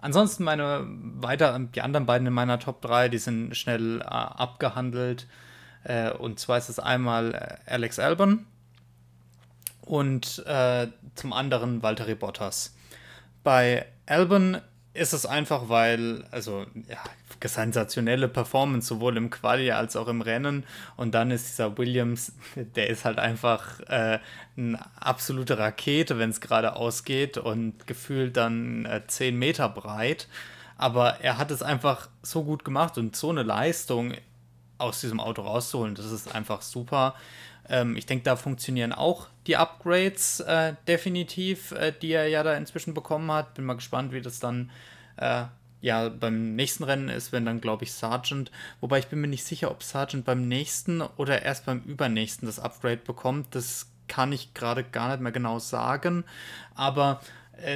[0.00, 5.28] Ansonsten meine weiter, die anderen beiden in meiner Top 3, die sind schnell äh, abgehandelt.
[5.84, 8.46] Äh, und zwar ist es einmal äh, Alex Albon
[9.82, 12.74] und äh, zum anderen Valtteri Bottas.
[13.42, 14.60] Bei Albon
[14.94, 16.98] ist es einfach, weil, also, ja,
[17.44, 20.64] sensationelle Performance, sowohl im Quali als auch im Rennen.
[20.96, 22.32] Und dann ist dieser Williams,
[22.76, 24.18] der ist halt einfach äh,
[24.56, 30.28] eine absolute Rakete, wenn es gerade ausgeht und gefühlt dann äh, 10 Meter breit.
[30.76, 34.14] Aber er hat es einfach so gut gemacht und so eine Leistung
[34.82, 35.94] aus diesem Auto rauszuholen.
[35.94, 37.14] Das ist einfach super.
[37.68, 42.54] Ähm, ich denke, da funktionieren auch die Upgrades äh, definitiv, äh, die er ja da
[42.54, 43.54] inzwischen bekommen hat.
[43.54, 44.70] Bin mal gespannt, wie das dann
[45.16, 45.44] äh,
[45.80, 48.50] ja beim nächsten Rennen ist, wenn dann, glaube ich, Sargent.
[48.80, 52.58] Wobei ich bin mir nicht sicher, ob Sargent beim nächsten oder erst beim übernächsten das
[52.58, 53.54] Upgrade bekommt.
[53.54, 56.24] Das kann ich gerade gar nicht mehr genau sagen.
[56.74, 57.20] Aber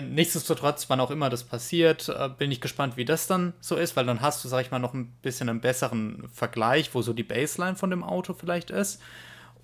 [0.01, 3.97] nichtsdestotrotz, wann auch immer das passiert, äh, bin ich gespannt, wie das dann so ist,
[3.97, 7.12] weil dann hast du, sag ich mal, noch ein bisschen einen besseren Vergleich, wo so
[7.12, 9.01] die Baseline von dem Auto vielleicht ist.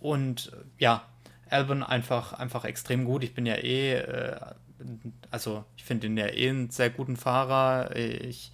[0.00, 1.02] Und äh, ja,
[1.48, 3.24] Albon einfach, einfach extrem gut.
[3.24, 4.36] Ich bin ja eh, äh,
[5.30, 7.94] also ich finde ihn ja eh einen sehr guten Fahrer.
[7.96, 8.52] Ich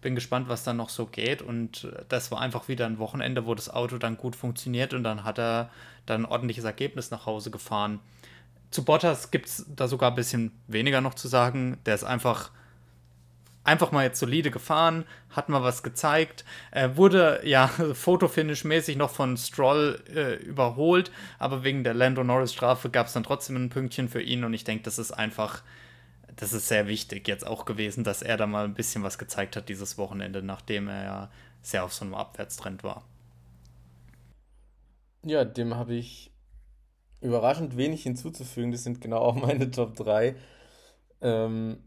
[0.00, 1.42] bin gespannt, was dann noch so geht.
[1.42, 5.24] Und das war einfach wieder ein Wochenende, wo das Auto dann gut funktioniert und dann
[5.24, 5.70] hat er
[6.06, 8.00] dann ein ordentliches Ergebnis nach Hause gefahren.
[8.70, 11.78] Zu Bottas gibt es da sogar ein bisschen weniger noch zu sagen.
[11.86, 12.50] Der ist einfach,
[13.64, 19.36] einfach mal jetzt solide gefahren, hat mal was gezeigt, äh, wurde ja Fotofinish-mäßig noch von
[19.36, 24.22] Stroll äh, überholt, aber wegen der Lando Norris-Strafe gab es dann trotzdem ein Pünktchen für
[24.22, 25.62] ihn und ich denke, das ist einfach,
[26.36, 29.56] das ist sehr wichtig jetzt auch gewesen, dass er da mal ein bisschen was gezeigt
[29.56, 31.30] hat dieses Wochenende, nachdem er ja
[31.62, 33.04] sehr auf so einem Abwärtstrend war.
[35.22, 36.29] Ja, dem habe ich
[37.20, 38.72] überraschend wenig hinzuzufügen.
[38.72, 40.36] Das sind genau auch meine Top 3.
[41.20, 41.78] Ähm,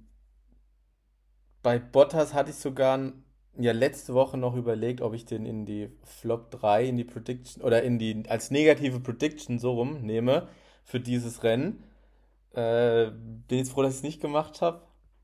[1.62, 3.14] bei Bottas hatte ich sogar
[3.58, 7.64] ja letzte Woche noch überlegt, ob ich den in die Flop 3, in die Prediction
[7.64, 10.48] oder in die als negative Prediction so rum nehme
[10.84, 11.84] für dieses Rennen.
[12.54, 14.82] Äh, bin jetzt froh, dass ich es nicht gemacht habe.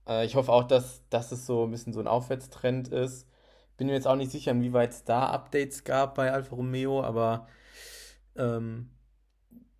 [0.07, 3.27] Äh, ich hoffe auch, dass, dass es so ein bisschen so ein Aufwärtstrend ist.
[3.77, 7.47] Bin mir jetzt auch nicht sicher, inwieweit es da Updates gab bei Alfa Romeo, aber
[8.37, 8.89] Ähm,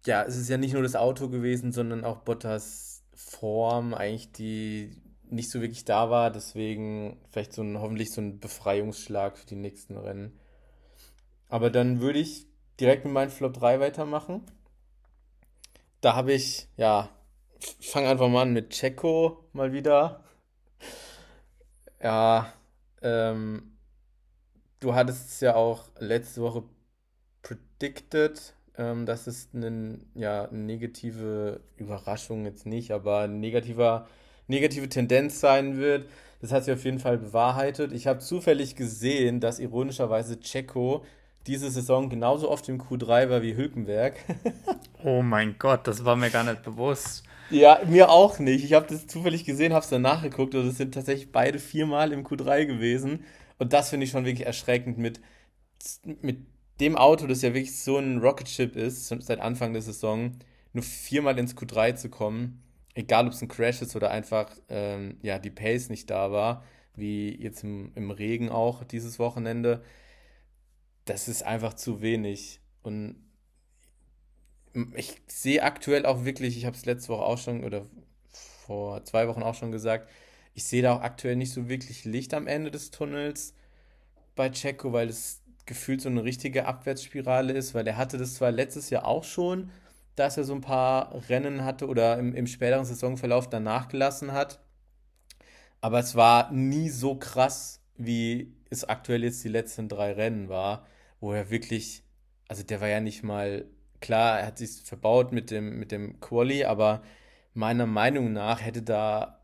[0.06, 5.02] ja, es ist ja nicht nur das Auto gewesen, sondern auch Bottas Form, eigentlich, die
[5.30, 6.32] nicht so wirklich da war.
[6.32, 10.40] Deswegen vielleicht so ein, hoffentlich so ein Befreiungsschlag für die nächsten Rennen.
[11.50, 12.48] Aber dann würde ich
[12.80, 14.44] direkt mit meinem Flop 3 weitermachen.
[16.02, 17.10] Da habe ich, ja,
[17.82, 20.24] fange einfach mal an mit Checo mal wieder.
[22.02, 22.54] Ja,
[23.02, 23.78] ähm,
[24.80, 26.64] du hattest es ja auch letzte Woche
[27.42, 34.08] predicted, ähm, dass es eine, ja, negative Überraschung jetzt nicht, aber ein negativer,
[34.48, 36.10] negative Tendenz sein wird.
[36.42, 37.92] Das hat sich auf jeden Fall bewahrheitet.
[37.92, 41.04] Ich habe zufällig gesehen, dass ironischerweise Checo
[41.46, 44.16] diese Saison genauso oft im Q3 war wie Hülkenberg.
[45.04, 47.24] oh mein Gott, das war mir gar nicht bewusst.
[47.50, 48.64] Ja, mir auch nicht.
[48.64, 52.14] Ich habe das zufällig gesehen, habe es dann nachgeguckt und es sind tatsächlich beide viermal
[52.14, 53.26] im Q3 gewesen.
[53.58, 55.20] Und das finde ich schon wirklich erschreckend mit,
[56.22, 56.46] mit
[56.80, 60.38] dem Auto, das ja wirklich so ein Rocket Ship ist, seit Anfang der Saison,
[60.74, 62.64] nur viermal ins Q3 zu kommen.
[62.96, 66.64] Egal, ob es ein Crash ist oder einfach ähm, ja, die Pace nicht da war,
[66.96, 69.84] wie jetzt im, im Regen auch dieses Wochenende.
[71.06, 72.62] Das ist einfach zu wenig.
[72.84, 73.16] Und
[74.96, 77.86] ich sehe aktuell auch wirklich, ich habe es letzte Woche auch schon oder
[78.66, 80.10] vor zwei Wochen auch schon gesagt,
[80.54, 83.54] ich sehe da auch aktuell nicht so wirklich Licht am Ende des Tunnels
[84.36, 85.39] bei Checo, weil es
[85.70, 89.70] gefühlt so eine richtige Abwärtsspirale ist, weil er hatte das zwar letztes Jahr auch schon,
[90.16, 94.60] dass er so ein paar Rennen hatte oder im, im späteren Saisonverlauf danach gelassen hat,
[95.80, 100.86] aber es war nie so krass, wie es aktuell jetzt die letzten drei Rennen war,
[101.20, 102.04] wo er wirklich,
[102.48, 103.66] also der war ja nicht mal
[104.02, 107.04] klar, er hat sich verbaut mit dem, mit dem Quali, aber
[107.54, 109.40] meiner Meinung nach hätte da,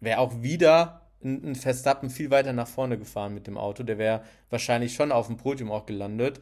[0.00, 3.82] wäre auch wieder ein, Verstappen viel weiter nach vorne gefahren mit dem Auto.
[3.82, 6.40] Der wäre wahrscheinlich schon auf dem Podium auch gelandet.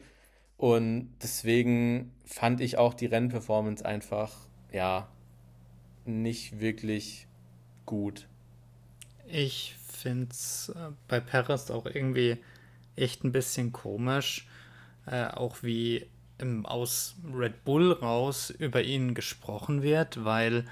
[0.57, 4.35] Und deswegen fand ich auch die Rennperformance einfach,
[4.71, 5.07] ja,
[6.05, 7.27] nicht wirklich
[7.85, 8.27] gut.
[9.27, 12.37] Ich finde es äh, bei Perez auch irgendwie
[12.95, 14.47] echt ein bisschen komisch,
[15.05, 16.05] äh, auch wie
[16.37, 20.65] im, aus Red Bull raus über ihn gesprochen wird, weil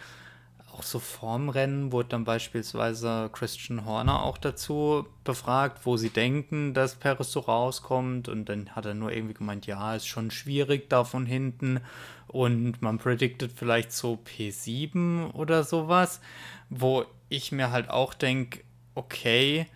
[0.79, 6.95] auch so Formrennen wurde dann beispielsweise Christian Horner auch dazu befragt, wo sie denken, dass
[6.95, 8.29] Perez so rauskommt.
[8.29, 11.81] Und dann hat er nur irgendwie gemeint, ja, ist schon schwierig da von hinten.
[12.27, 16.21] Und man predicted vielleicht so P7 oder sowas,
[16.69, 18.61] wo ich mir halt auch denke,
[18.95, 19.67] okay,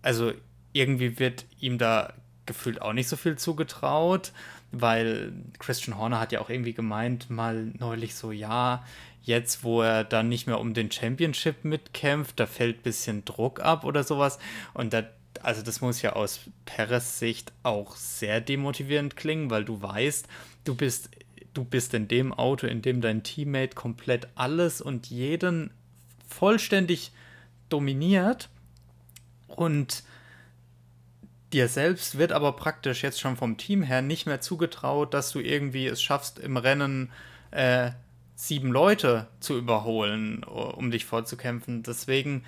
[0.00, 0.32] also
[0.72, 2.14] irgendwie wird ihm da
[2.46, 4.32] gefühlt auch nicht so viel zugetraut
[4.70, 8.84] weil Christian Horner hat ja auch irgendwie gemeint, mal neulich so, ja,
[9.22, 13.60] jetzt, wo er dann nicht mehr um den Championship mitkämpft, da fällt ein bisschen Druck
[13.60, 14.38] ab oder sowas.
[14.74, 15.04] Und da,
[15.42, 20.26] also das muss ja aus Perez Sicht auch sehr demotivierend klingen, weil du weißt,
[20.64, 21.10] du bist,
[21.54, 25.70] du bist in dem Auto, in dem dein Teammate komplett alles und jeden
[26.26, 27.12] vollständig
[27.68, 28.48] dominiert.
[29.46, 30.04] Und
[31.52, 35.40] Dir selbst wird aber praktisch jetzt schon vom Team her nicht mehr zugetraut, dass du
[35.40, 37.10] irgendwie es schaffst, im Rennen
[37.50, 37.92] äh,
[38.34, 41.82] sieben Leute zu überholen, um dich vorzukämpfen.
[41.82, 42.44] Deswegen,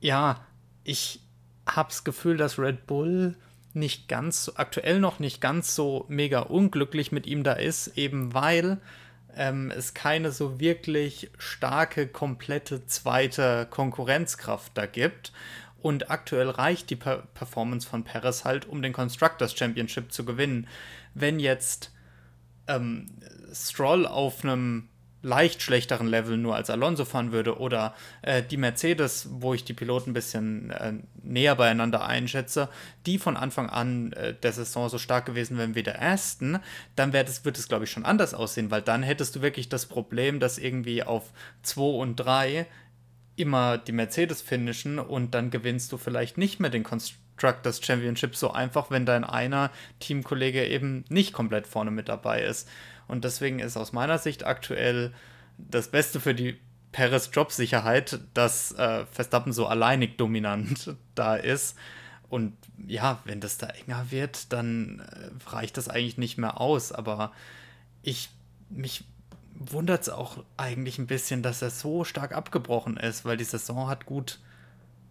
[0.00, 0.44] ja,
[0.84, 1.20] ich
[1.66, 3.36] habe das Gefühl, dass Red Bull
[3.74, 8.78] nicht ganz, aktuell noch nicht ganz so mega unglücklich mit ihm da ist, eben weil
[9.36, 15.32] ähm, es keine so wirklich starke, komplette zweite Konkurrenzkraft da gibt.
[15.84, 20.66] Und aktuell reicht die per Performance von Perez halt, um den Constructors Championship zu gewinnen.
[21.12, 21.92] Wenn jetzt
[22.66, 23.10] ähm,
[23.52, 24.88] Stroll auf einem
[25.20, 29.74] leicht schlechteren Level nur als Alonso fahren würde oder äh, die Mercedes, wo ich die
[29.74, 32.70] Piloten ein bisschen äh, näher beieinander einschätze,
[33.04, 36.60] die von Anfang an äh, der Saison so stark gewesen wären wie der Aston,
[36.96, 39.84] dann das, wird es, glaube ich, schon anders aussehen, weil dann hättest du wirklich das
[39.84, 41.30] Problem, dass irgendwie auf
[41.62, 42.66] 2 und 3
[43.36, 48.50] immer die Mercedes finishen und dann gewinnst du vielleicht nicht mehr den Constructors Championship so
[48.50, 49.70] einfach, wenn dein einer
[50.00, 52.68] Teamkollege eben nicht komplett vorne mit dabei ist.
[53.06, 55.12] Und deswegen ist aus meiner Sicht aktuell
[55.58, 56.58] das Beste für die
[56.92, 61.76] Perez Jobsicherheit, dass äh, Verstappen so alleinig dominant da ist.
[62.28, 62.56] Und
[62.86, 66.92] ja, wenn das da enger wird, dann äh, reicht das eigentlich nicht mehr aus.
[66.92, 67.32] Aber
[68.02, 68.30] ich
[68.70, 69.04] mich
[69.54, 73.88] wundert es auch eigentlich ein bisschen, dass er so stark abgebrochen ist, weil die Saison
[73.88, 74.40] hat gut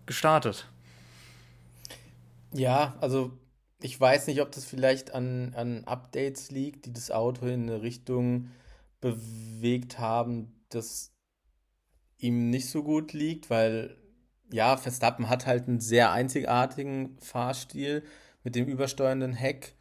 [0.05, 0.69] gestartet.
[2.53, 3.37] Ja, also
[3.81, 7.81] ich weiß nicht, ob das vielleicht an, an Updates liegt, die das Auto in eine
[7.81, 8.49] Richtung
[9.01, 11.11] bewegt haben, das
[12.17, 13.97] ihm nicht so gut liegt, weil
[14.51, 18.03] ja, Verstappen hat halt einen sehr einzigartigen Fahrstil
[18.43, 19.75] mit dem übersteuernden Heck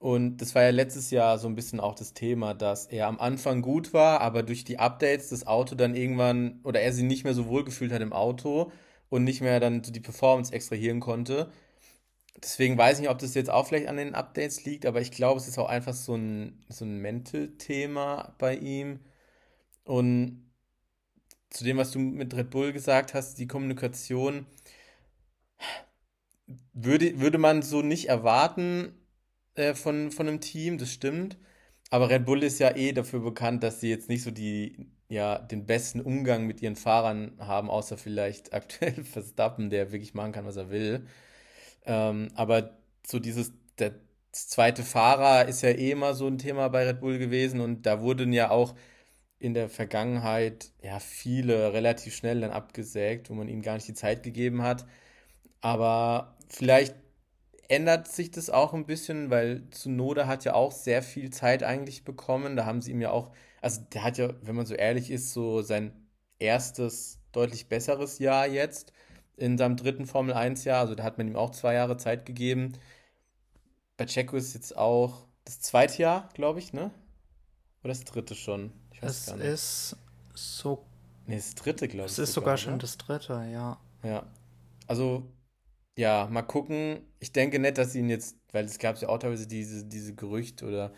[0.00, 3.20] Und das war ja letztes Jahr so ein bisschen auch das Thema, dass er am
[3.20, 7.24] Anfang gut war, aber durch die Updates das Auto dann irgendwann oder er sich nicht
[7.24, 8.72] mehr so wohl gefühlt hat im Auto
[9.10, 11.52] und nicht mehr dann so die Performance extrahieren konnte.
[12.42, 15.10] Deswegen weiß ich nicht, ob das jetzt auch vielleicht an den Updates liegt, aber ich
[15.10, 19.00] glaube, es ist auch einfach so ein, so ein Mental-Thema bei ihm.
[19.84, 20.50] Und
[21.50, 24.46] zu dem, was du mit Red Bull gesagt hast, die Kommunikation,
[26.72, 28.94] würde, würde man so nicht erwarten
[29.60, 31.38] äh, von, von einem Team, das stimmt.
[31.90, 35.38] Aber Red Bull ist ja eh dafür bekannt, dass sie jetzt nicht so die, ja,
[35.38, 40.46] den besten Umgang mit ihren Fahrern haben, außer vielleicht aktuell Verstappen, der wirklich machen kann,
[40.46, 41.06] was er will.
[41.86, 43.94] Ähm, aber so dieses, der
[44.32, 48.00] zweite Fahrer ist ja eh immer so ein Thema bei Red Bull gewesen und da
[48.00, 48.74] wurden ja auch
[49.40, 53.94] in der Vergangenheit ja viele relativ schnell dann abgesägt, wo man ihnen gar nicht die
[53.94, 54.86] Zeit gegeben hat.
[55.62, 56.94] Aber vielleicht
[57.70, 62.04] ändert sich das auch ein bisschen, weil Tsunoda hat ja auch sehr viel Zeit eigentlich
[62.04, 62.56] bekommen.
[62.56, 65.32] Da haben sie ihm ja auch, also der hat ja, wenn man so ehrlich ist,
[65.32, 65.92] so sein
[66.40, 68.92] erstes deutlich besseres Jahr jetzt
[69.36, 70.80] in seinem dritten Formel 1 Jahr.
[70.80, 72.72] Also da hat man ihm auch zwei Jahre Zeit gegeben.
[73.96, 76.90] Bei Checo ist jetzt auch das zweite Jahr, glaube ich, ne?
[77.84, 78.72] Oder das dritte schon?
[78.92, 79.46] Ich weiß es gar nicht.
[79.46, 79.96] ist
[80.34, 80.84] so.
[81.26, 82.12] Ne, das dritte, glaube ich.
[82.12, 83.78] Es ist sogar, sogar schon das dritte, ja.
[84.02, 84.26] Ja.
[84.88, 85.30] Also
[85.96, 87.06] ja, mal gucken.
[87.20, 90.66] Ich denke nicht, dass ihn jetzt, weil es gab ja auch teilweise diese, diese Gerüchte
[90.66, 90.92] oder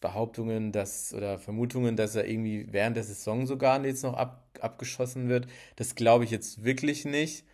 [0.00, 5.28] Behauptungen, dass oder Vermutungen, dass er irgendwie während der Saison sogar jetzt noch ab, abgeschossen
[5.28, 5.46] wird.
[5.76, 7.46] Das glaube ich jetzt wirklich nicht.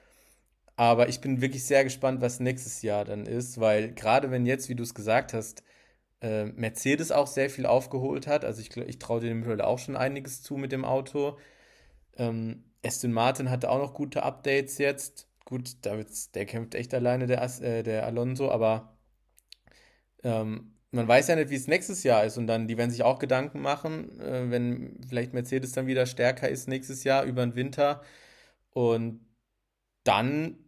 [0.77, 4.69] Aber ich bin wirklich sehr gespannt, was nächstes Jahr dann ist, weil gerade wenn jetzt,
[4.69, 5.65] wie du es gesagt hast,
[6.23, 9.97] äh, Mercedes auch sehr viel aufgeholt hat, also ich, ich traue dem mittlerweile auch schon
[9.97, 11.39] einiges zu mit dem Auto.
[12.19, 17.27] Ähm, Aston Martin hatte auch noch gute Updates jetzt gut, Davids, der kämpft echt alleine,
[17.27, 18.99] der, äh, der Alonso, aber
[20.23, 22.37] ähm, man weiß ja nicht, wie es nächstes Jahr ist.
[22.37, 26.49] Und dann, die werden sich auch Gedanken machen, äh, wenn vielleicht Mercedes dann wieder stärker
[26.51, 28.03] ist nächstes Jahr über den Winter.
[28.71, 29.27] Und
[30.05, 30.59] dann,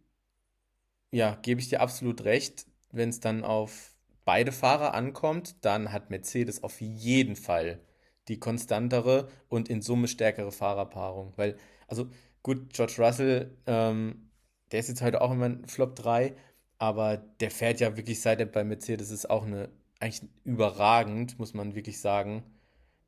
[1.11, 3.93] ja, gebe ich dir absolut recht, wenn es dann auf
[4.25, 7.79] beide Fahrer ankommt, dann hat Mercedes auf jeden Fall
[8.27, 11.57] die konstantere und in Summe stärkere Fahrerpaarung, weil,
[11.87, 12.09] also
[12.43, 14.30] gut, George Russell ähm,
[14.71, 16.35] der ist jetzt heute auch immer ein Flop 3,
[16.77, 19.69] aber der fährt ja wirklich, seit er bei Mercedes ist, auch eine,
[19.99, 22.43] eigentlich überragend, muss man wirklich sagen.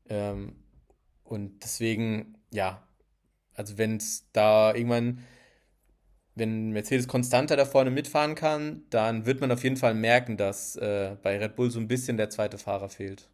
[0.09, 0.55] Ähm,
[1.23, 2.83] und deswegen, ja,
[3.55, 5.19] also wenn es da irgendwann,
[6.35, 10.75] wenn Mercedes konstanter da vorne mitfahren kann, dann wird man auf jeden Fall merken, dass
[10.75, 13.29] äh, bei Red Bull so ein bisschen der zweite Fahrer fehlt.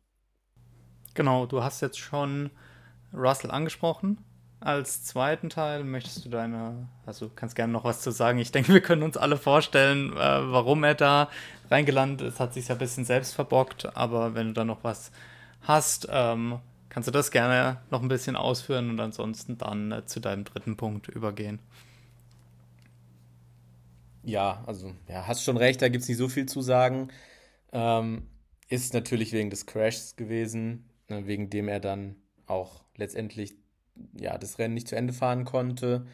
[1.14, 2.52] Genau, du hast jetzt schon
[3.14, 4.24] Russell angesprochen.
[4.62, 8.40] Als zweiten Teil möchtest du deine, also kannst gerne noch was zu sagen.
[8.40, 11.30] Ich denke, wir können uns alle vorstellen, äh, warum er da
[11.72, 12.40] reingelandet ist.
[12.42, 15.12] Hat sich ja ein bisschen selbst verbockt, aber wenn du da noch was
[15.62, 20.20] hast, ähm, kannst du das gerne noch ein bisschen ausführen und ansonsten dann äh, zu
[20.20, 21.60] deinem dritten Punkt übergehen.
[24.24, 27.10] Ja, also ja, hast schon recht, da gibt es nicht so viel zu sagen.
[27.72, 28.28] Ähm,
[28.68, 33.56] ist natürlich wegen des Crashs gewesen, ne, wegen dem er dann auch letztendlich
[34.20, 36.06] ja, das Rennen nicht zu Ende fahren konnte.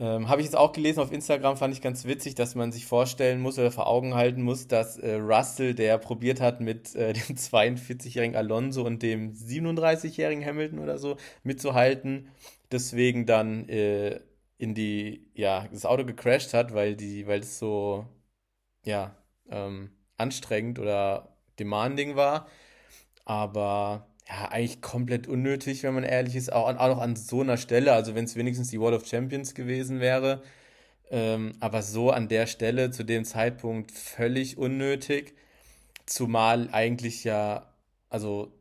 [0.00, 2.86] Ähm, Habe ich jetzt auch gelesen auf Instagram, fand ich ganz witzig, dass man sich
[2.86, 7.12] vorstellen muss oder vor Augen halten muss, dass äh, Russell, der probiert hat, mit äh,
[7.14, 12.28] dem 42-jährigen Alonso und dem 37-jährigen Hamilton oder so mitzuhalten,
[12.70, 14.20] deswegen dann äh,
[14.58, 18.06] in die, ja, das Auto gecrashed hat, weil die, weil es so,
[18.84, 19.16] ja,
[19.50, 22.48] ähm, anstrengend oder demanding war.
[23.24, 27.56] Aber ja, eigentlich komplett unnötig, wenn man ehrlich ist, auch, auch noch an so einer
[27.56, 30.42] Stelle, also wenn es wenigstens die World of Champions gewesen wäre,
[31.10, 35.34] ähm, aber so an der Stelle zu dem Zeitpunkt völlig unnötig,
[36.06, 37.72] zumal eigentlich ja,
[38.10, 38.52] also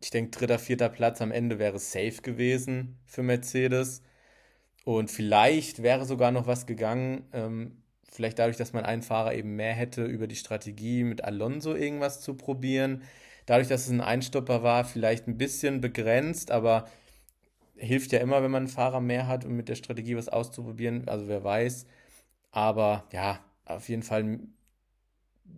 [0.00, 4.02] ich denke, dritter, vierter Platz am Ende wäre safe gewesen für Mercedes.
[4.84, 9.54] Und vielleicht wäre sogar noch was gegangen, ähm, vielleicht dadurch, dass man einen Fahrer eben
[9.54, 13.02] mehr hätte, über die Strategie mit Alonso irgendwas zu probieren
[13.46, 16.86] dadurch, dass es ein Einstopper war, vielleicht ein bisschen begrenzt, aber
[17.76, 21.08] hilft ja immer, wenn man einen Fahrer mehr hat, um mit der Strategie was auszuprobieren.
[21.08, 21.86] Also wer weiß.
[22.52, 24.40] Aber ja, auf jeden Fall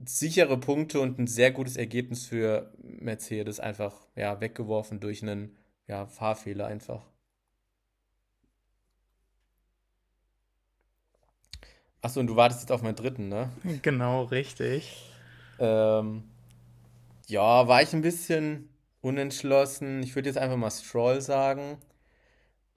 [0.07, 5.57] sichere Punkte und ein sehr gutes Ergebnis für Mercedes einfach ja, weggeworfen durch einen
[5.87, 7.07] ja, Fahrfehler einfach.
[12.01, 13.51] Achso, und du wartest jetzt auf meinen dritten, ne?
[13.82, 15.11] Genau, richtig.
[15.59, 16.24] Ähm,
[17.29, 18.68] ja, war ich ein bisschen
[19.01, 20.03] unentschlossen.
[20.03, 21.79] Ich würde jetzt einfach mal Stroll sagen.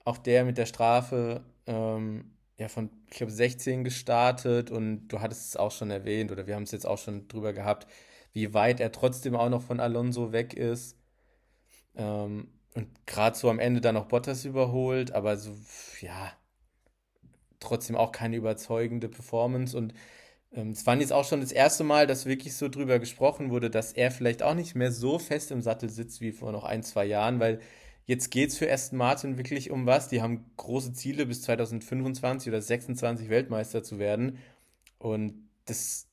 [0.04, 5.48] Auch der mit der Strafe ähm, ja, von, ich glaube, 16 gestartet und du hattest
[5.50, 7.86] es auch schon erwähnt oder wir haben es jetzt auch schon drüber gehabt,
[8.32, 10.96] wie weit er trotzdem auch noch von Alonso weg ist.
[11.96, 15.56] Ähm, und gerade so am Ende dann noch Bottas überholt, aber so,
[16.00, 16.32] ja,
[17.60, 19.76] trotzdem auch keine überzeugende Performance.
[19.76, 19.94] Und
[20.50, 23.92] es war jetzt auch schon das erste Mal, dass wirklich so drüber gesprochen wurde, dass
[23.92, 27.04] er vielleicht auch nicht mehr so fest im Sattel sitzt wie vor noch ein, zwei
[27.04, 27.60] Jahren, weil
[28.06, 30.08] jetzt geht es für Aston Martin wirklich um was.
[30.08, 34.38] Die haben große Ziele, bis 2025 oder 26 Weltmeister zu werden.
[34.98, 36.08] Und das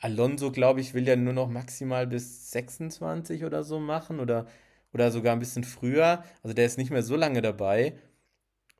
[0.00, 4.46] Alonso, glaube ich, will ja nur noch maximal bis 26 oder so machen oder,
[4.92, 6.24] oder sogar ein bisschen früher.
[6.42, 7.94] Also der ist nicht mehr so lange dabei.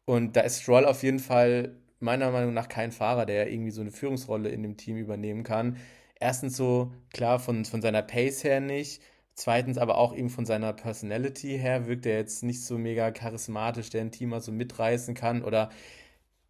[0.05, 3.81] Und da ist Stroll auf jeden Fall meiner Meinung nach kein Fahrer, der irgendwie so
[3.81, 5.77] eine Führungsrolle in dem Team übernehmen kann.
[6.19, 9.03] Erstens so, klar, von, von seiner Pace her nicht.
[9.35, 13.89] Zweitens aber auch eben von seiner Personality her wirkt er jetzt nicht so mega charismatisch,
[13.91, 15.43] der ein Team mal so mitreißen kann.
[15.43, 15.71] Oder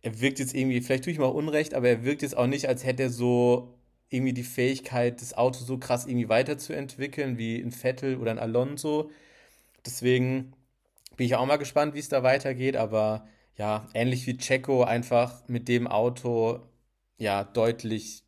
[0.03, 2.69] er wirkt jetzt irgendwie, vielleicht tue ich mal Unrecht, aber er wirkt jetzt auch nicht,
[2.69, 3.75] als hätte er so
[4.09, 9.11] irgendwie die Fähigkeit, das Auto so krass irgendwie weiterzuentwickeln, wie ein Vettel oder ein Alonso.
[9.87, 10.53] Deswegen
[11.17, 13.27] bin ich auch mal gespannt, wie es da weitergeht, aber
[13.57, 16.61] ja, ähnlich wie Checo, einfach mit dem Auto
[17.19, 18.25] ja deutlich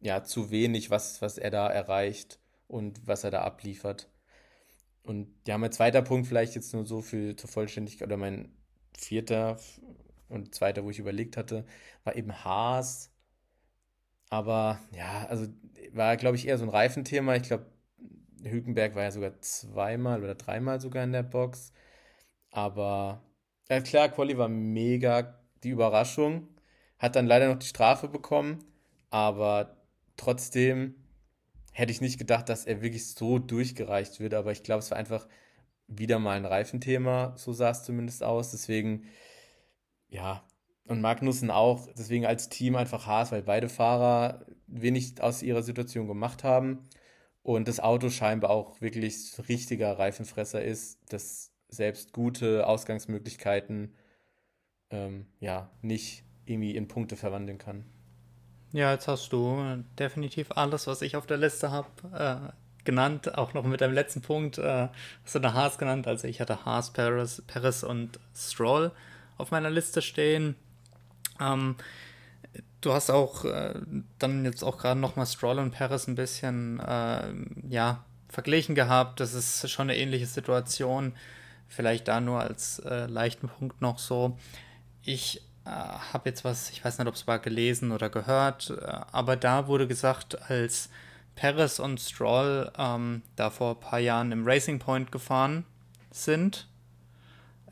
[0.00, 4.08] ja zu wenig, was, was er da erreicht und was er da abliefert.
[5.02, 8.52] Und ja, mein zweiter Punkt vielleicht jetzt nur so viel zur Vollständigkeit oder mein
[8.96, 9.58] vierter
[10.28, 11.64] und zweiter, wo ich überlegt hatte,
[12.04, 13.10] war eben Haas.
[14.30, 15.46] Aber ja, also
[15.92, 17.36] war, glaube ich, eher so ein Reifenthema.
[17.36, 17.66] Ich glaube,
[18.44, 21.72] Hülkenberg war ja sogar zweimal oder dreimal sogar in der Box.
[22.50, 23.22] Aber
[23.72, 26.48] ja, klar, Quali war mega die Überraschung.
[26.98, 28.64] Hat dann leider noch die Strafe bekommen.
[29.10, 29.76] Aber
[30.16, 30.94] trotzdem
[31.72, 34.34] hätte ich nicht gedacht, dass er wirklich so durchgereicht wird.
[34.34, 35.26] Aber ich glaube, es war einfach
[35.86, 37.34] wieder mal ein Reifenthema.
[37.36, 38.50] So sah es zumindest aus.
[38.50, 39.04] Deswegen,
[40.08, 40.44] ja,
[40.86, 46.08] und Magnussen auch, deswegen als Team einfach Haas, weil beide Fahrer wenig aus ihrer Situation
[46.08, 46.88] gemacht haben
[47.42, 53.94] und das Auto scheinbar auch wirklich richtiger Reifenfresser ist, das selbst gute Ausgangsmöglichkeiten
[54.90, 57.84] ähm, ja nicht irgendwie in Punkte verwandeln kann.
[58.72, 62.52] Ja, jetzt hast du definitiv alles, was ich auf der Liste habe, äh,
[62.84, 63.36] genannt.
[63.36, 64.88] Auch noch mit deinem letzten Punkt äh,
[65.24, 66.06] hast du da Haas genannt.
[66.06, 68.92] Also ich hatte Haas, Paris, Paris und Stroll
[69.38, 70.56] auf meiner Liste stehen.
[71.40, 71.76] Ähm,
[72.80, 73.74] du hast auch äh,
[74.18, 77.32] dann jetzt auch gerade nochmal Stroll und Paris ein bisschen äh,
[77.68, 79.20] ja, verglichen gehabt.
[79.20, 81.14] Das ist schon eine ähnliche Situation.
[81.74, 84.36] Vielleicht da nur als äh, leichten Punkt noch so.
[85.02, 88.84] Ich äh, habe jetzt was, ich weiß nicht, ob es war gelesen oder gehört, äh,
[89.10, 90.90] aber da wurde gesagt, als
[91.34, 95.64] Paris und Stroll ähm, da vor ein paar Jahren im Racing Point gefahren
[96.10, 96.68] sind,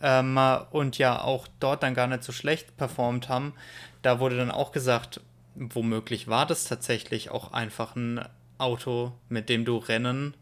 [0.00, 0.38] ähm,
[0.70, 3.54] und ja auch dort dann gar nicht so schlecht performt haben,
[4.02, 5.20] da wurde dann auch gesagt,
[5.54, 8.24] womöglich war das tatsächlich auch einfach ein
[8.58, 10.34] Auto, mit dem du Rennen,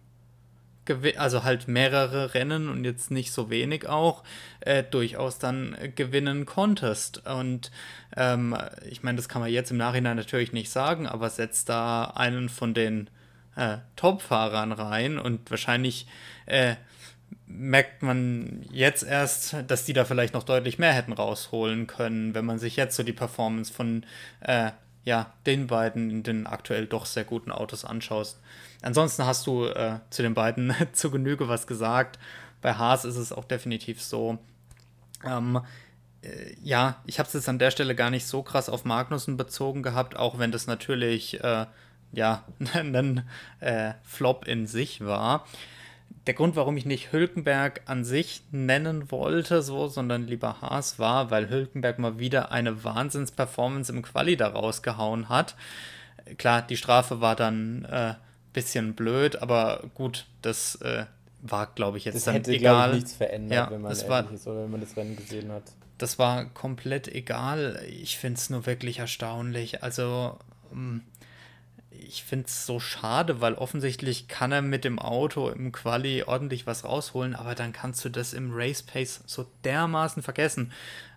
[1.16, 4.24] also halt mehrere Rennen und jetzt nicht so wenig auch,
[4.60, 7.26] äh, durchaus dann gewinnen konntest.
[7.26, 7.70] Und
[8.16, 8.56] ähm,
[8.88, 12.48] ich meine, das kann man jetzt im Nachhinein natürlich nicht sagen, aber setzt da einen
[12.48, 13.10] von den
[13.56, 16.06] äh, Top-Fahrern rein und wahrscheinlich
[16.46, 16.76] äh,
[17.46, 22.44] merkt man jetzt erst, dass die da vielleicht noch deutlich mehr hätten rausholen können, wenn
[22.44, 24.04] man sich jetzt so die Performance von
[24.40, 24.70] äh,
[25.08, 28.38] ja, den beiden in den aktuell doch sehr guten Autos anschaust.
[28.82, 32.18] Ansonsten hast du äh, zu den beiden zu Genüge was gesagt.
[32.60, 34.38] Bei Haas ist es auch definitiv so.
[35.24, 35.62] Ähm,
[36.20, 39.38] äh, ja, ich habe es jetzt an der Stelle gar nicht so krass auf Magnussen
[39.38, 41.64] bezogen gehabt, auch wenn das natürlich äh,
[42.12, 42.44] ja
[42.74, 43.26] ein
[43.60, 45.46] äh, Flop in sich war
[46.26, 51.30] der Grund, warum ich nicht Hülkenberg an sich nennen wollte, so, sondern lieber Haas war,
[51.30, 55.56] weil Hülkenberg mal wieder eine Wahnsinns-Performance im Quali da rausgehauen hat.
[56.36, 58.14] Klar, die Strafe war dann ein äh,
[58.52, 61.06] bisschen blöd, aber gut, das äh,
[61.40, 62.90] war, glaube ich, jetzt das dann hätte, egal.
[62.90, 65.50] Ich, nichts verändert, ja, wenn man das war, ist oder wenn man das Rennen gesehen
[65.50, 65.62] hat.
[65.96, 67.82] Das war komplett egal.
[67.88, 69.82] Ich finde es nur wirklich erstaunlich.
[69.82, 70.38] Also,
[70.72, 71.00] mh,
[72.00, 76.66] ich finde es so schade, weil offensichtlich kann er mit dem Auto im Quali ordentlich
[76.66, 80.72] was rausholen, aber dann kannst du das im Race Pace so dermaßen vergessen.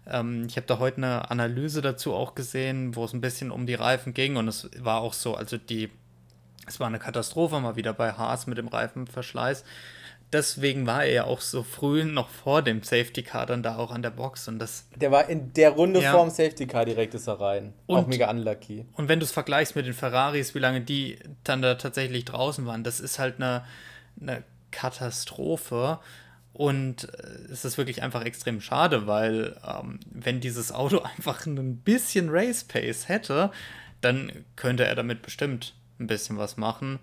[0.08, 3.66] Ähm, ich habe da heute eine Analyse dazu auch gesehen, wo es ein bisschen um
[3.66, 5.90] die Reifen ging und es war auch so, also die,
[6.68, 9.64] es war eine Katastrophe mal wieder bei Haas mit dem Reifenverschleiß
[10.34, 13.92] deswegen war er ja auch so früh noch vor dem Safety Car dann da auch
[13.92, 14.88] an der Box und das.
[14.96, 16.12] Der war in der Runde ja.
[16.12, 17.74] vorm Safety Car direkt ist er rein.
[17.86, 18.86] Und, auch mega unlucky.
[18.94, 22.66] Und wenn du es vergleichst mit den Ferraris, wie lange die dann da tatsächlich draußen
[22.66, 23.66] waren, das ist halt eine,
[24.20, 26.00] eine Katastrophe.
[26.54, 31.78] Und äh, es ist wirklich einfach extrem schade, weil ähm, wenn dieses Auto einfach ein
[31.78, 33.52] bisschen Race Pace hätte,
[34.02, 37.00] dann könnte er damit bestimmt ein bisschen was machen.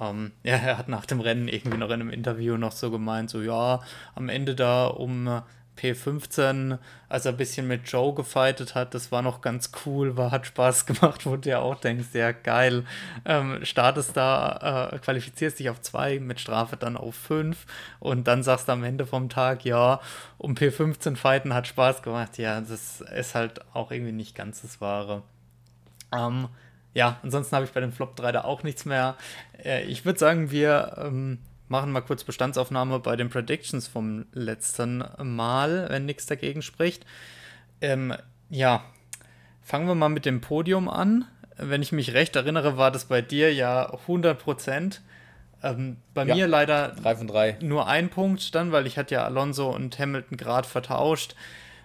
[0.00, 3.30] Ähm, ja, er hat nach dem Rennen irgendwie noch in einem Interview noch so gemeint,
[3.30, 3.80] so ja,
[4.14, 5.42] am Ende da um
[5.76, 6.78] P15,
[7.08, 10.46] als er ein bisschen mit Joe gefightet hat, das war noch ganz cool, war, hat
[10.46, 12.84] Spaß gemacht, wo du ja auch denkst, ja geil,
[13.24, 17.66] ähm, startest da, äh, qualifizierst dich auf zwei, mit Strafe dann auf fünf
[18.00, 20.00] und dann sagst du am Ende vom Tag, ja,
[20.38, 24.80] um P15 fighten hat Spaß gemacht, ja, das ist halt auch irgendwie nicht ganz das
[24.80, 25.22] Wahre.
[26.12, 26.48] Ähm,
[26.96, 29.16] ja, ansonsten habe ich bei dem Flop 3 da auch nichts mehr.
[29.62, 35.04] Äh, ich würde sagen, wir ähm, machen mal kurz Bestandsaufnahme bei den Predictions vom letzten
[35.22, 37.04] Mal, wenn nichts dagegen spricht.
[37.82, 38.14] Ähm,
[38.48, 38.82] ja,
[39.62, 41.26] fangen wir mal mit dem Podium an.
[41.58, 45.02] Wenn ich mich recht erinnere, war das bei dir ja 100 Prozent.
[45.62, 47.58] Ähm, bei ja, mir leider drei von drei.
[47.60, 51.34] nur ein Punkt dann, weil ich hatte ja Alonso und Hamilton gerade vertauscht.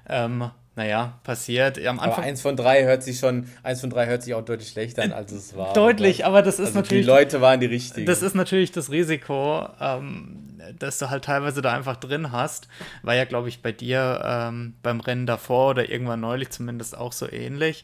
[0.07, 1.77] Ähm, naja, passiert.
[1.85, 4.45] Am Anfang, aber eins von drei hört sich schon, eins von drei hört sich auch
[4.45, 5.73] deutlich schlechter an, als es war.
[5.73, 7.05] Deutlich, aber das ist also natürlich.
[7.05, 8.05] Die Leute waren die richtigen.
[8.05, 12.69] Das ist natürlich das Risiko, ähm, dass du halt teilweise da einfach drin hast.
[13.03, 17.11] War ja, glaube ich, bei dir ähm, beim Rennen davor oder irgendwann neulich zumindest auch
[17.11, 17.83] so ähnlich.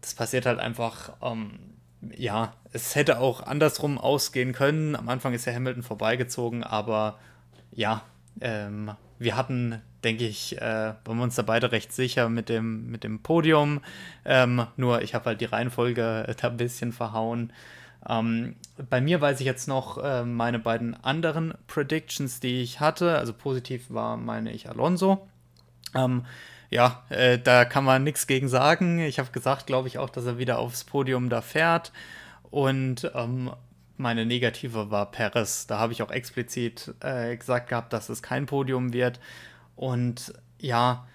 [0.00, 1.60] Das passiert halt einfach, ähm,
[2.16, 4.96] ja, es hätte auch andersrum ausgehen können.
[4.96, 7.18] Am Anfang ist ja Hamilton vorbeigezogen, aber
[7.70, 8.02] ja,
[8.40, 12.90] ähm, wir hatten denke ich, äh, waren wir uns da beide recht sicher mit dem,
[12.90, 13.80] mit dem Podium.
[14.24, 17.52] Ähm, nur ich habe halt die Reihenfolge da ein bisschen verhauen.
[18.08, 18.56] Ähm,
[18.88, 23.18] bei mir weiß ich jetzt noch äh, meine beiden anderen Predictions, die ich hatte.
[23.18, 25.28] Also positiv war, meine ich, Alonso.
[25.94, 26.24] Ähm,
[26.70, 29.00] ja, äh, da kann man nichts gegen sagen.
[29.00, 31.92] Ich habe gesagt, glaube ich, auch, dass er wieder aufs Podium da fährt.
[32.50, 33.50] Und ähm,
[33.96, 35.66] meine negative war Perez.
[35.66, 39.20] Da habe ich auch explizit äh, gesagt gehabt, dass es kein Podium wird.
[39.80, 41.06] Und ja,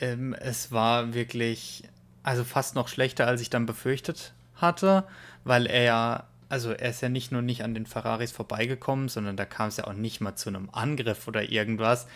[0.00, 1.84] ähm, es war wirklich,
[2.24, 5.04] also fast noch schlechter, als ich dann befürchtet hatte,
[5.44, 9.36] weil er ja, also er ist ja nicht nur nicht an den Ferraris vorbeigekommen, sondern
[9.36, 12.08] da kam es ja auch nicht mal zu einem Angriff oder irgendwas.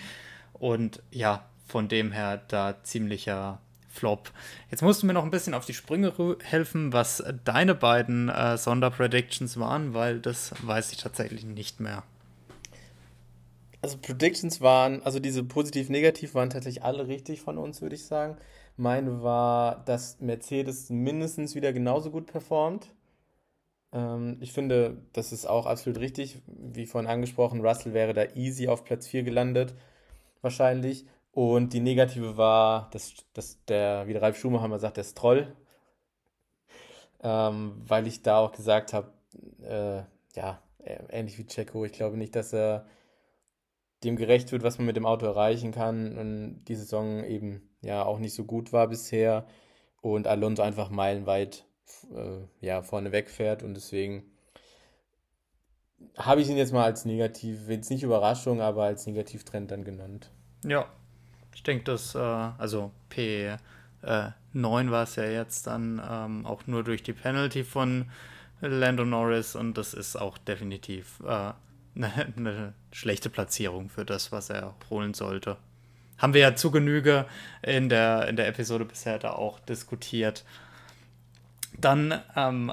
[0.53, 4.33] Und ja, von dem her da ziemlicher Flop.
[4.73, 8.59] Jetzt musst du mir noch ein bisschen auf die Sprünge helfen, was deine beiden äh,
[8.59, 12.03] Sonderpredictions waren, weil das weiß ich tatsächlich nicht mehr.
[13.85, 18.39] Also Predictions waren, also diese positiv-negativ waren tatsächlich alle richtig von uns, würde ich sagen.
[18.79, 22.95] Meine war, dass Mercedes mindestens wieder genauso gut performt.
[23.93, 26.41] Ähm, ich finde, das ist auch absolut richtig.
[26.47, 29.75] Wie vorhin angesprochen, Russell wäre da easy auf Platz 4 gelandet,
[30.41, 31.05] wahrscheinlich.
[31.33, 35.55] Und die negative war, dass, dass der, wie der Ralf Schumacher sagt, der Stroll.
[37.23, 39.13] Ähm, weil ich da auch gesagt habe,
[39.63, 40.05] äh,
[40.39, 40.63] ja,
[41.11, 42.87] ähnlich wie Checo, ich glaube nicht, dass er
[44.05, 46.17] dem gerecht wird, was man mit dem Auto erreichen kann.
[46.19, 49.47] Und die Saison eben ja auch nicht so gut war bisher.
[50.01, 51.65] Und Alonso einfach meilenweit
[52.15, 53.63] äh, ja, vorne wegfährt.
[53.63, 54.25] Und deswegen
[56.17, 60.31] habe ich ihn jetzt mal als negativ, jetzt nicht Überraschung, aber als Negativtrend dann genannt.
[60.65, 60.87] Ja,
[61.55, 63.59] ich denke, dass, äh, also P9
[64.03, 68.11] äh, war es ja jetzt dann ähm, auch nur durch die Penalty von
[68.61, 69.57] Lando Norris.
[69.57, 71.53] Und das ist auch definitiv äh,
[71.97, 75.57] eine, eine schlechte Platzierung für das, was er holen sollte.
[76.17, 77.27] Haben wir ja zu Genüge
[77.61, 80.45] in der, in der Episode bisher da auch diskutiert.
[81.77, 82.73] Dann ähm,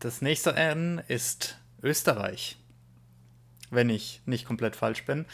[0.00, 2.56] das nächste N ist Österreich.
[3.70, 5.24] Wenn ich nicht komplett falsch bin.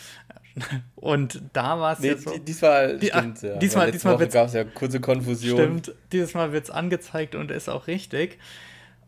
[0.96, 2.36] Und da war es nee, ja so.
[2.36, 3.56] Diesmal die, stimmt, ja.
[3.56, 5.58] Diesmal, diesmal gab es ja kurze Konfusion.
[5.58, 8.38] Stimmt, dieses Mal wird es angezeigt und ist auch richtig.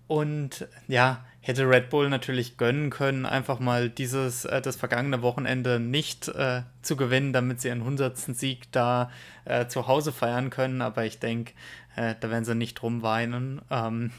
[0.06, 5.80] Und ja, hätte Red Bull natürlich gönnen können, einfach mal dieses, äh, das vergangene Wochenende
[5.80, 9.10] nicht äh, zu gewinnen, damit sie ihren hundertsten Sieg da
[9.44, 10.80] äh, zu Hause feiern können.
[10.80, 11.52] Aber ich denke,
[11.96, 13.60] äh, da werden sie nicht drum weinen.
[13.70, 14.12] Ähm,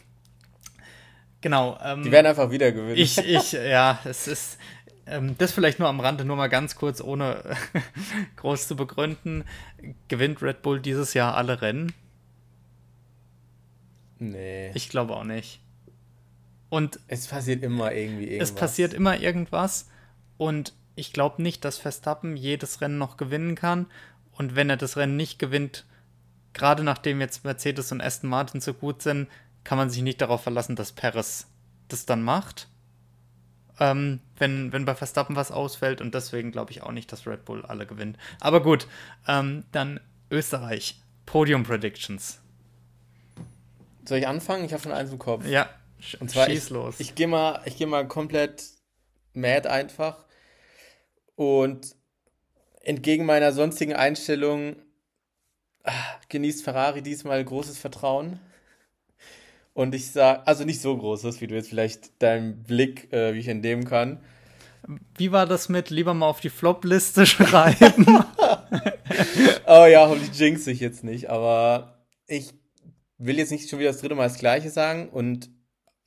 [1.39, 1.79] genau.
[1.81, 2.97] Ähm, Die werden einfach wieder gewinnen.
[2.97, 4.59] Ich, ich, ja, es ist.
[5.05, 7.41] Ähm, das vielleicht nur am Rande, nur mal ganz kurz, ohne
[8.35, 9.45] groß zu begründen.
[10.09, 11.93] Gewinnt Red Bull dieses Jahr alle Rennen?
[14.19, 14.71] Nee.
[14.73, 15.62] Ich glaube auch nicht.
[16.73, 18.49] Und es passiert immer irgendwie irgendwas.
[18.49, 19.91] Es passiert immer irgendwas.
[20.37, 23.85] Und ich glaube nicht, dass Verstappen jedes Rennen noch gewinnen kann.
[24.31, 25.85] Und wenn er das Rennen nicht gewinnt,
[26.53, 29.27] gerade nachdem jetzt Mercedes und Aston Martin so gut sind,
[29.63, 31.45] kann man sich nicht darauf verlassen, dass Perez
[31.89, 32.69] das dann macht.
[33.79, 36.01] Ähm, wenn, wenn bei Verstappen was ausfällt.
[36.01, 38.17] Und deswegen glaube ich auch nicht, dass Red Bull alle gewinnt.
[38.39, 38.87] Aber gut,
[39.27, 39.99] ähm, dann
[40.31, 40.99] Österreich.
[41.27, 42.41] Podium Predictions.
[44.05, 44.65] Soll ich anfangen?
[44.65, 45.45] Ich habe schon eins im Kopf.
[45.45, 45.69] Ja,
[46.19, 46.95] und zwar, Schieß ich, los.
[46.99, 48.63] Ich gehe mal, geh mal komplett
[49.33, 50.25] mad einfach.
[51.35, 51.95] Und
[52.81, 54.75] entgegen meiner sonstigen Einstellung
[55.83, 55.91] ah,
[56.29, 58.39] genießt Ferrari diesmal großes Vertrauen.
[59.73, 63.39] Und ich sage, also nicht so großes, wie du jetzt vielleicht deinen Blick, äh, wie
[63.39, 64.19] ich entnehmen kann.
[65.17, 68.05] Wie war das mit lieber mal auf die Flop-Liste schreiben?
[69.65, 71.97] oh ja, hoffentlich jinx ich jetzt nicht, aber
[72.27, 72.53] ich
[73.17, 75.49] will jetzt nicht schon wieder das dritte Mal das Gleiche sagen und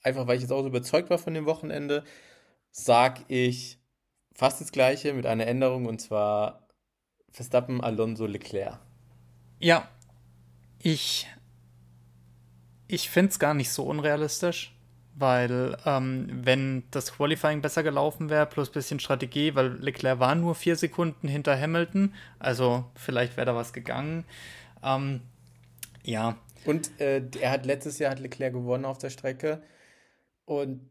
[0.07, 2.05] einfach weil ich jetzt auch so überzeugt war von dem Wochenende,
[2.71, 3.79] sag ich
[4.33, 6.69] fast das Gleiche mit einer Änderung und zwar
[7.31, 8.79] Verstappen, Alonso, Leclerc.
[9.59, 9.89] Ja,
[10.79, 11.27] ich,
[12.87, 14.75] ich finde es gar nicht so unrealistisch,
[15.15, 20.35] weil ähm, wenn das Qualifying besser gelaufen wäre, plus ein bisschen Strategie, weil Leclerc war
[20.35, 24.25] nur vier Sekunden hinter Hamilton, also vielleicht wäre da was gegangen.
[24.83, 25.23] Ähm,
[26.05, 26.37] ja.
[26.65, 29.63] Und äh, er hat letztes Jahr hat Leclerc gewonnen auf der Strecke
[30.47, 30.89] und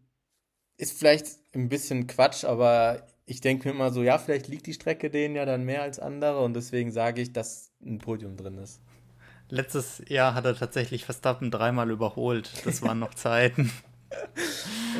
[0.78, 4.74] ist vielleicht ein bisschen Quatsch, aber ich denke mir immer so, ja, vielleicht liegt die
[4.74, 8.58] Strecke denen ja dann mehr als andere und deswegen sage ich, dass ein Podium drin
[8.60, 8.80] ist.
[9.50, 12.52] Letztes Jahr hat er tatsächlich Verstappen dreimal überholt.
[12.66, 13.72] Das waren noch Zeiten.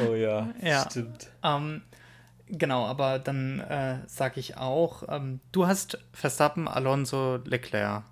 [0.06, 0.90] Oh ja, ja.
[0.90, 1.30] stimmt.
[1.42, 1.82] Ähm,
[2.48, 8.04] genau, aber dann äh, sage ich auch, ähm, du hast Verstappen, Alonso, Leclerc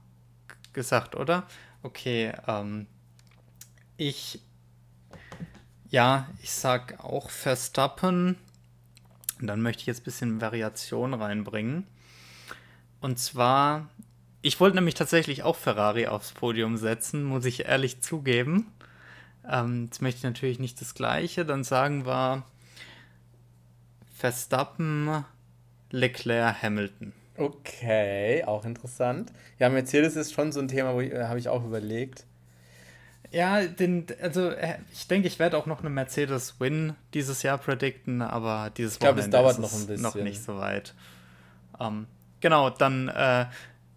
[0.72, 1.46] gesagt, oder?
[1.82, 2.88] Okay, ähm,
[3.98, 4.40] ich
[5.94, 8.36] ja, ich sag auch Verstappen.
[9.40, 11.86] Und dann möchte ich jetzt ein bisschen Variation reinbringen.
[13.00, 13.90] Und zwar,
[14.42, 18.74] ich wollte nämlich tatsächlich auch Ferrari aufs Podium setzen, muss ich ehrlich zugeben.
[19.48, 21.46] Ähm, jetzt möchte ich natürlich nicht das Gleiche.
[21.46, 22.42] Dann sagen wir
[24.18, 25.24] Verstappen,
[25.92, 27.14] Leclerc, Hamilton.
[27.38, 29.32] Okay, auch interessant.
[29.60, 32.26] Ja, Mercedes ist schon so ein Thema, wo äh, habe ich auch überlegt.
[33.34, 37.58] Ja, den, also äh, ich denke, ich werde auch noch eine Mercedes Win dieses Jahr
[37.58, 40.04] predikten, aber dieses ich glaube, es dauert noch ein bisschen.
[40.04, 40.94] Noch nicht so weit.
[41.80, 42.06] Ähm,
[42.42, 43.48] genau, dann äh,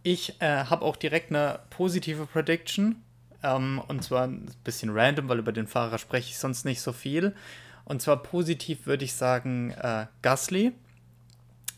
[0.02, 3.02] ich äh, habe auch direkt eine positive Prediction.
[3.42, 6.92] Ähm, und zwar ein bisschen random, weil über den Fahrer spreche ich sonst nicht so
[6.92, 7.34] viel.
[7.84, 10.72] Und zwar positiv würde ich sagen äh, Gasly.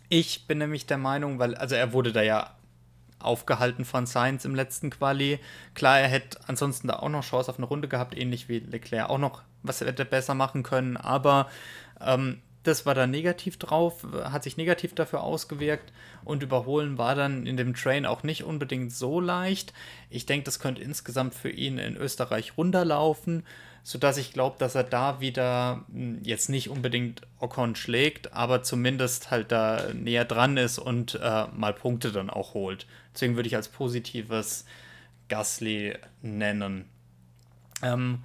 [0.09, 2.55] Ich bin nämlich der Meinung, weil, also er wurde da ja
[3.21, 5.39] aufgehalten von Sainz im letzten Quali.
[5.75, 9.09] Klar, er hätte ansonsten da auch noch Chance auf eine Runde gehabt, ähnlich wie Leclerc
[9.11, 11.49] auch noch was hätte besser machen können, aber
[12.01, 15.93] ähm, das war dann negativ drauf, hat sich negativ dafür ausgewirkt
[16.25, 19.73] und überholen war dann in dem Train auch nicht unbedingt so leicht.
[20.11, 23.45] Ich denke, das könnte insgesamt für ihn in Österreich runterlaufen
[23.89, 29.31] sodass ich glaube, dass er da wieder hm, jetzt nicht unbedingt Ocon schlägt, aber zumindest
[29.31, 32.87] halt da näher dran ist und äh, mal Punkte dann auch holt.
[33.19, 34.65] Deswegen würde ich als positives
[35.29, 36.85] Gasly nennen.
[37.83, 38.25] Ähm,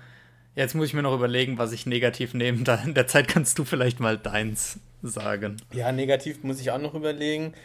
[0.53, 2.63] jetzt muss ich mir noch überlegen, was ich negativ nehme.
[2.63, 5.57] Da in der Zeit kannst du vielleicht mal deins sagen.
[5.73, 7.55] Ja, negativ muss ich auch noch überlegen.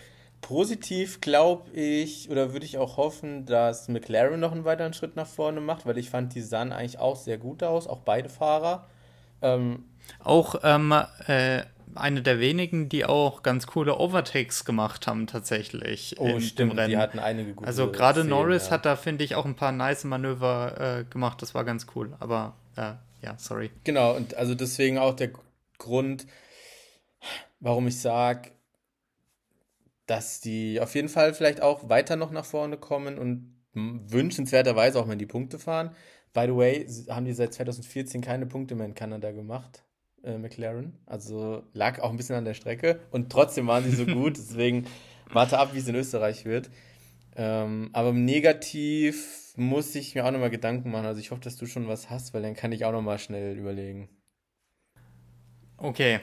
[0.40, 5.26] Positiv glaube ich oder würde ich auch hoffen, dass McLaren noch einen weiteren Schritt nach
[5.26, 8.86] vorne macht, weil ich fand, die sahen eigentlich auch sehr gut aus, auch beide Fahrer.
[9.42, 9.84] Ähm,
[10.24, 10.94] auch ähm,
[11.26, 11.64] äh,
[12.00, 16.16] eine der wenigen, die auch ganz coole Overtakes gemacht haben, tatsächlich.
[16.18, 18.72] Oh, stimmt, die hatten einige gute Also gerade Norris ja.
[18.72, 22.14] hat da, finde ich, auch ein paar nice Manöver äh, gemacht, das war ganz cool.
[22.20, 22.92] Aber äh,
[23.22, 23.70] ja, sorry.
[23.84, 25.30] Genau, und also deswegen auch der
[25.78, 26.26] Grund,
[27.60, 28.50] warum ich sage,
[30.06, 35.06] dass die auf jeden Fall vielleicht auch weiter noch nach vorne kommen und wünschenswerterweise auch
[35.06, 35.94] mal in die Punkte fahren.
[36.32, 39.82] By the way, haben die seit 2014 keine Punkte mehr in Kanada gemacht,
[40.28, 40.92] äh, McLaren.
[41.06, 44.36] Also lag auch ein bisschen an der Strecke und trotzdem waren sie so gut.
[44.36, 44.86] Deswegen
[45.32, 46.70] warte ab, wie es in Österreich wird.
[47.36, 51.06] Ähm, aber negativ muss ich mir auch nochmal Gedanken machen.
[51.06, 53.56] Also ich hoffe, dass du schon was hast, weil dann kann ich auch nochmal schnell
[53.56, 54.08] überlegen.
[55.76, 56.20] Okay,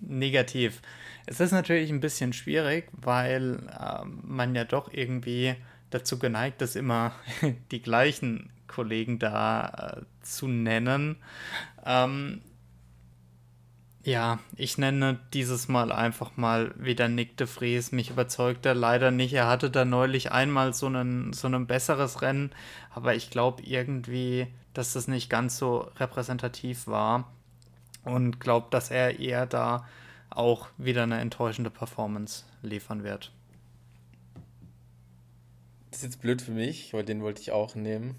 [0.00, 0.82] negativ.
[1.26, 5.54] Es ist natürlich ein bisschen schwierig, weil äh, man ja doch irgendwie
[5.90, 7.12] dazu geneigt ist, immer
[7.70, 11.16] die gleichen Kollegen da äh, zu nennen.
[11.84, 12.42] Ähm,
[14.04, 17.92] ja, ich nenne dieses Mal einfach mal wieder Nick de Vries.
[17.92, 19.32] Mich überzeugt er leider nicht.
[19.32, 22.50] Er hatte da neulich einmal so, einen, so ein besseres Rennen,
[22.90, 27.30] aber ich glaube irgendwie, dass das nicht ganz so repräsentativ war
[28.04, 29.86] und glaube, dass er eher da
[30.30, 33.32] auch wieder eine enttäuschende Performance liefern wird.
[35.90, 38.14] Das ist jetzt blöd für mich, weil den wollte ich auch nehmen.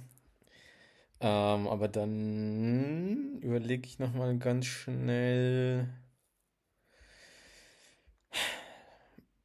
[1.21, 5.89] Ähm, aber dann überlege ich nochmal ganz schnell.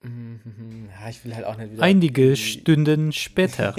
[0.02, 1.82] Ja, ich will halt auch nicht wieder.
[1.82, 3.74] Einige Stunden später.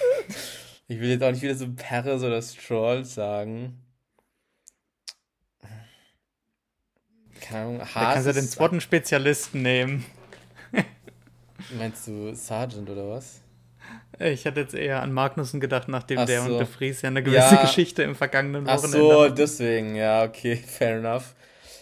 [0.88, 3.84] ich will jetzt auch nicht wieder so Paris oder Stroll sagen.
[7.50, 7.92] keine Ahnung, Haas.
[7.94, 10.04] Da kannst du den zweiten Spezialisten nehmen.
[11.76, 13.40] Meinst du Sergeant oder was?
[14.20, 16.52] Ich hatte jetzt eher an Magnussen gedacht, nachdem Ach der so.
[16.52, 17.62] und De Vries ja eine gewisse ja.
[17.62, 21.34] Geschichte im vergangenen Wochenende Ach so, deswegen, ja, okay, fair enough.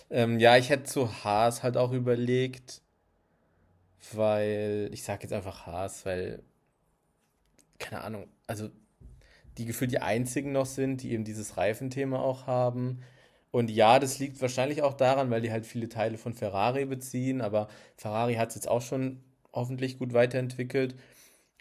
[0.09, 2.81] Ähm, ja, ich hätte zu Haas halt auch überlegt,
[4.13, 6.43] weil, ich sag jetzt einfach Haas, weil,
[7.81, 8.71] keine Ahnung, also
[9.59, 13.01] die gefühlt die einzigen noch sind, die eben dieses Reifenthema auch haben.
[13.51, 17.41] Und ja, das liegt wahrscheinlich auch daran, weil die halt viele Teile von Ferrari beziehen,
[17.41, 17.67] aber
[17.97, 20.95] Ferrari hat es jetzt auch schon hoffentlich gut weiterentwickelt.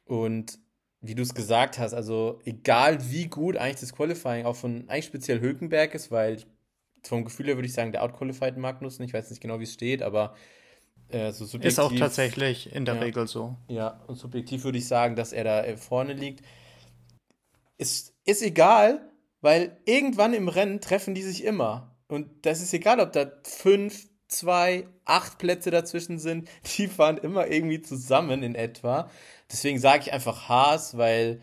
[0.05, 0.59] Und
[1.01, 5.05] wie du es gesagt hast, also egal wie gut eigentlich das Qualifying auch von eigentlich
[5.05, 6.43] speziell Hülkenberg ist, weil
[7.03, 9.73] vom Gefühl her würde ich sagen, der outqualified Magnussen, ich weiß nicht genau, wie es
[9.73, 10.35] steht, aber
[11.09, 11.71] äh, so subjektiv.
[11.71, 13.55] Ist auch tatsächlich in der ja, Regel so.
[13.69, 16.43] Ja, und subjektiv würde ich sagen, dass er da äh, vorne liegt.
[17.77, 19.09] Ist, ist egal,
[19.41, 21.95] weil irgendwann im Rennen treffen die sich immer.
[22.07, 26.49] Und das ist egal, ob da fünf, zwei, acht Plätze dazwischen sind.
[26.77, 29.09] Die fahren immer irgendwie zusammen in etwa.
[29.51, 31.41] Deswegen sage ich einfach Haas, weil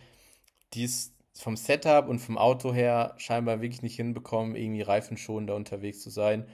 [0.75, 6.01] die es vom Setup und vom Auto her scheinbar wirklich nicht hinbekommen, irgendwie reifenschonender unterwegs
[6.03, 6.47] zu sein.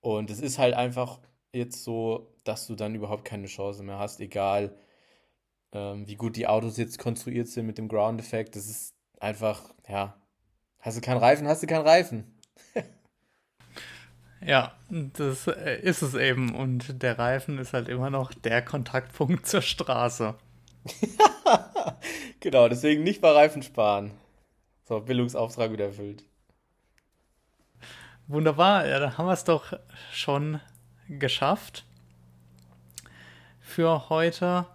[0.00, 1.20] Und es ist halt einfach
[1.52, 4.76] jetzt so, dass du dann überhaupt keine Chance mehr hast, egal
[5.72, 8.56] ähm, wie gut die Autos jetzt konstruiert sind mit dem Ground-Effekt.
[8.56, 10.16] Das ist einfach, ja,
[10.80, 12.38] hast du keinen Reifen, hast du keinen Reifen.
[14.40, 16.54] ja, das äh, ist es eben.
[16.54, 20.34] Und der Reifen ist halt immer noch der Kontaktpunkt zur Straße.
[22.40, 24.12] genau, deswegen nicht bei Reifen sparen.
[24.84, 26.24] So, Bildungsauftrag wieder erfüllt.
[28.26, 29.72] Wunderbar, ja, dann haben wir es doch
[30.12, 30.60] schon
[31.08, 31.84] geschafft
[33.60, 34.66] für heute.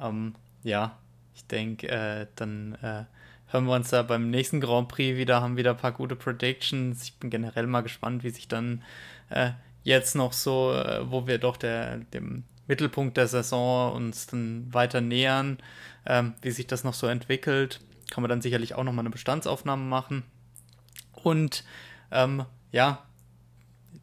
[0.00, 0.98] Ähm, ja,
[1.34, 3.04] ich denke, äh, dann äh,
[3.46, 7.02] hören wir uns da beim nächsten Grand Prix wieder, haben wieder ein paar gute Predictions.
[7.02, 8.82] Ich bin generell mal gespannt, wie sich dann
[9.30, 9.50] äh,
[9.82, 15.00] jetzt noch so, äh, wo wir doch der, dem Mittelpunkt der Saison uns dann weiter
[15.00, 15.58] nähern,
[16.06, 17.80] ähm, wie sich das noch so entwickelt.
[18.10, 20.24] Kann man dann sicherlich auch nochmal eine Bestandsaufnahme machen.
[21.12, 21.64] Und
[22.10, 23.06] ähm, ja,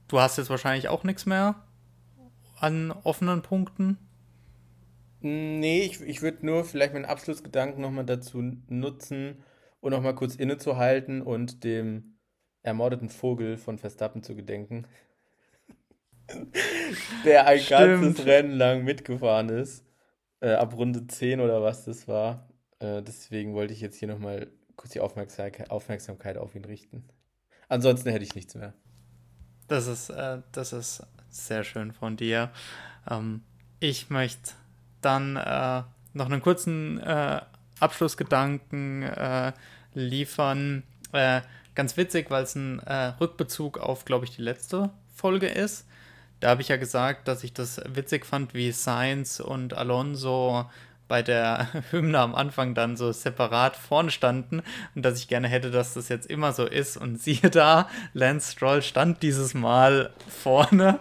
[0.08, 1.56] du hast jetzt wahrscheinlich auch nichts mehr
[2.60, 3.98] an offenen Punkten.
[5.22, 9.44] Nee, ich, ich würde nur vielleicht meinen Abschlussgedanken nochmal dazu nutzen
[9.80, 12.18] und nochmal kurz innezuhalten und dem
[12.64, 14.88] ermordeten Vogel von Verstappen zu gedenken.
[17.26, 18.02] Der ein Stimmt.
[18.02, 19.86] ganzes Rennen lang mitgefahren ist.
[20.40, 22.50] Äh, ab Runde 10 oder was das war.
[22.80, 27.06] Äh, deswegen wollte ich jetzt hier nochmal kurz die Aufmerksamkeit, Aufmerksamkeit auf ihn richten.
[27.70, 28.74] Ansonsten hätte ich nichts mehr.
[29.68, 32.50] Das ist, äh, das ist sehr schön von dir.
[33.10, 33.44] Ähm,
[33.80, 34.54] ich möchte
[35.02, 37.42] dann äh, noch einen kurzen äh,
[37.80, 39.54] Abschlussgedanken äh,
[39.94, 40.84] liefern.
[41.76, 42.80] Ganz witzig, weil es ein
[43.20, 45.86] Rückbezug auf, glaube ich, die letzte Folge ist.
[46.42, 50.70] Da habe ich ja gesagt, dass ich das witzig fand, wie Sainz und Alonso
[51.08, 54.62] bei der Hymne am Anfang dann so separat vorne standen
[54.96, 56.98] und dass ich gerne hätte, dass das jetzt immer so ist.
[56.98, 61.00] Und siehe da, Lance Stroll stand dieses Mal vorne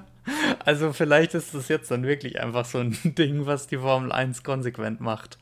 [0.64, 4.42] also vielleicht ist das jetzt dann wirklich einfach so ein Ding, was die Formel 1
[4.42, 5.38] konsequent macht.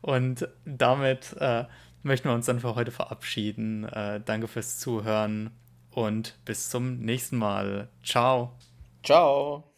[0.00, 1.64] Und damit äh,
[2.02, 3.84] möchten wir uns dann für heute verabschieden.
[3.84, 5.50] Äh, danke fürs Zuhören
[5.90, 7.88] und bis zum nächsten Mal.
[8.02, 8.52] Ciao.
[9.04, 9.73] Ciao.